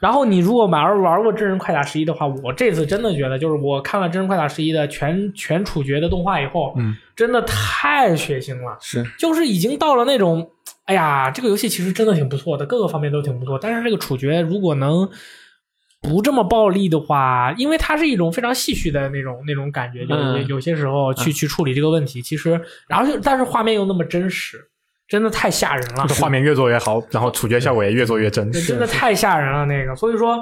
[0.00, 10.52] 然后你如果玩玩过真人快打十一的话，我这次真的觉得，就是我看了真人快打十一的全全处决的动画以后，嗯，真的太血腥了，是，就是已经到了那种，
[10.86, 15.06] 哎呀，这个游戏其实真的挺不错的，各个方面都挺不错，但是这个处决如果能
[16.00, 24.66] 不这么暴力的话，因为它是一种非常戏谑的那种那种感觉，就是有些时候去去处理这个问题，其实，然后就但是画面又那么真实。
[25.08, 29.92] 真的太吓人了，画面越做越好，然后处决效果也越做越真，真的太吓人了那个。
[29.96, 30.38] 所以说，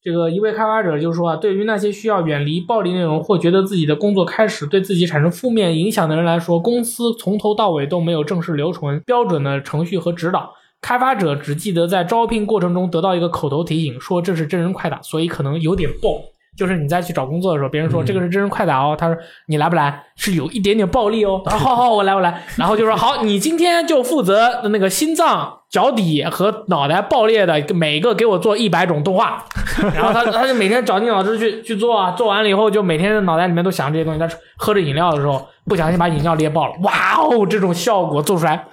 [0.00, 16.20] 这个一位开发者就说啊，对于那些需要远离暴力内容或觉得自己的工作开始对自己产生负面影响的人来说，公司从头到尾都没有正式留存标准的程序和指导，开发者只记得在招聘过程中得到一个口头提醒，说这是真人快打，所以可能有点爆。
[16.56, 19.16] 就是你再去找工作的时候，别人说这个是真人快打哦，他说
[19.46, 20.04] 你来不来？
[20.16, 21.40] 是有一点点暴力哦。
[21.44, 22.42] 他说好好，我来我来。
[22.56, 29.44] 然后就说好，你今天就负责那个心脏、脚底和脑袋爆裂的每个给我做一百种动画。
[29.94, 34.18] 然后他他就每天绞尽脑汁去去做啊，做完了以后就每天脑袋里面都想这些东西。
[34.18, 34.28] 他
[34.58, 38.66] 喝着饮料的时候不小心把饮料裂爆了，哇哦，这种效果做出来。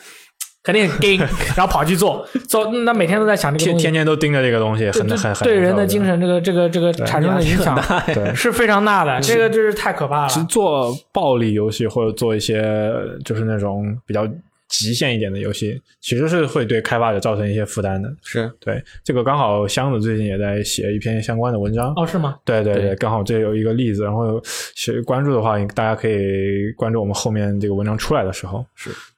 [0.67, 1.17] 肯定很盯，
[1.55, 7.81] 然后跑去做做，那每天都在想这个东西，天天都盯着这个东西，很很很对人的精神，这个这个这个产生的影响
[8.35, 10.27] 是非常大的，这个真是太可怕了。
[10.27, 12.91] 其实做暴力游戏或者做一些
[13.23, 14.27] 就是那种比较
[14.67, 18.13] 极限一点的游戏，其实是会对开发者造成一些负担的。
[18.21, 22.35] 是对这个刚好箱子最近也在写一篇相关的文章哦，是吗？
[22.43, 24.37] 对对对，刚好这有一个例子，然后
[24.75, 29.16] 写关注的话，大家可以关注我们后面这个文章出来的时候，是对。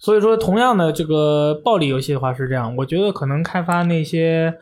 [0.00, 4.54] 所以说，同样的这个暴力游戏的话是这样，我觉得可能开发那些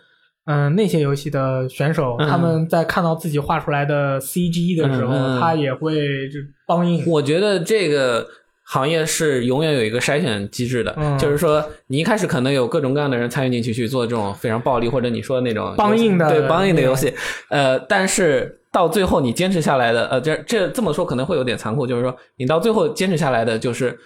[0.47, 7.05] 嗯那些游戏的选手，他们在看到自己画出来的 CG 的时候，他也会就帮硬。
[7.07, 8.27] 我觉得这个
[8.65, 17.13] 行业是永远有一个筛选机制的，就是说你一开始可能有各种各样的人参与进去去做这种非常暴力或者你说的那种帮硬的对帮硬的游戏，
[17.51, 23.99] 呃，但是到最后你坚持下来的，呃，这这这么说可能会有点残酷，就是说你到最后坚持下来的就是。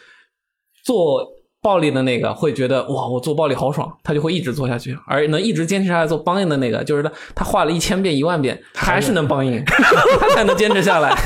[0.90, 1.24] 做
[1.62, 9.62] 暴力的那个会觉得哇，我做暴力好爽，他就会一直做下去，而能一直坚持下来做帮硬的那个，就是他他画了一千遍一万遍，还是能帮硬，
[10.18, 11.16] 他才能坚持下来。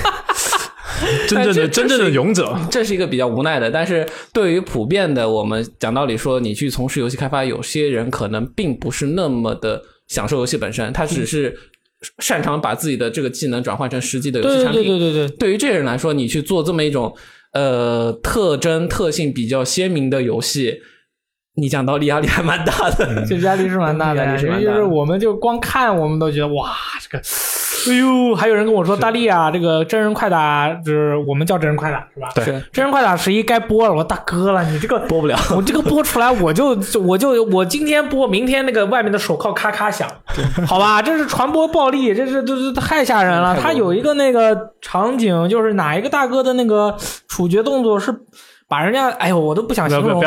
[1.26, 3.70] 真正的真正的勇者，这是一个比较无奈的。
[3.70, 11.56] 但是对于普遍的我们讲道理说，你去从事游戏开发，有些人可能并不是那么的享受游戏本身，他只是
[12.18, 14.82] 擅长把自己的这个技能转换成实际的游戏产品。
[14.82, 17.14] 对对对对对，对于这些人来说，你去做这么一种。
[17.54, 20.82] 呃，特征特性比较鲜明的游戏，
[21.56, 27.22] 你讲道理压力还蛮大的，这压力是蛮大的，因为就是我们就光看，我们都觉得哇，这个。
[27.86, 32.28] 哎呦，还有人跟我说，大力啊，这个真人快打就是我们叫真人快打是吧？
[32.34, 33.90] 对，真人快打十一该播了。
[33.90, 40.08] 我说大哥了，你这个播不了，我这个播出来我就我就我今天播，明天那个外面的手铐咔咔响，
[40.66, 41.02] 好吧？
[41.02, 43.54] 这是传播暴力，这是这是太吓人了。
[43.60, 46.96] 他有一个那个场景，就是哪一个大哥的那个
[47.28, 48.10] 处决动作是
[48.74, 50.20] 把人家，哎呦，我都不想形容，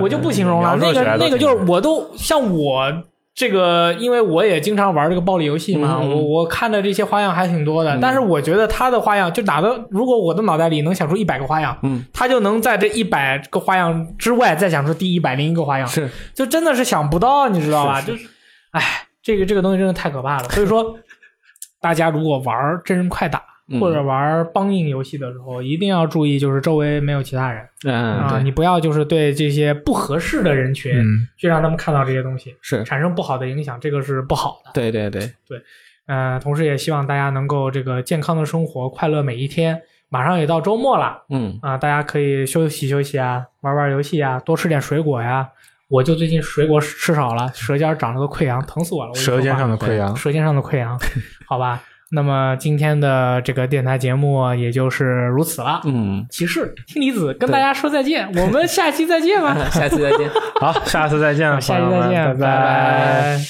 [0.00, 0.76] 我就不形容了。
[0.78, 2.92] 那个那个就是我都像我。
[3.38, 7.98] 这个，因为我也经常玩这个暴力游戏嘛，我我看的这些花样还挺多的。
[8.00, 18.00] 但是我觉得他的花样，就哪个如果我的脑袋里能想出一百个花样，嗯，他就能在这一百个花样之外再想出第一百零一个花样，是，就真的是想不到，你知道吧？
[18.00, 18.26] 就是，
[18.70, 18.82] 哎，
[19.22, 20.48] 这个这个东西真的太可怕了。
[20.48, 20.96] 所以说，
[21.78, 23.42] 大家如果玩真人快打。
[23.80, 30.92] 或者玩帮硬游戏的时候，一定要注意，就是周围没有其他人啊，你不要就是对这些不合适的人群
[31.36, 34.70] 去让他们看到这些东西，是产生不好的影响，这个是不好的。
[34.72, 35.60] 对对对对，
[36.06, 39.82] 呃，同时也希望大家能够这个健康的生活，快乐每一天。
[40.08, 45.48] 马上也到周末了，嗯啊，大家可以休息休息啊，玩玩游戏啊，多吃点水果呀。
[45.88, 49.12] 我就最近水果吃少了，舌尖长了个溃疡，疼死我了。
[49.14, 50.96] 舌尖上的溃疡，舌尖上的溃疡，
[51.48, 51.82] 好吧。
[52.10, 55.80] 那么今天的这个电台节目也就是如此了。
[55.84, 59.56] 嗯，骑士听离子跟大家说再见，我们下期再见吧。
[59.70, 60.30] 下期再见。
[60.60, 63.40] 好，下次再见，下期再见，拜拜。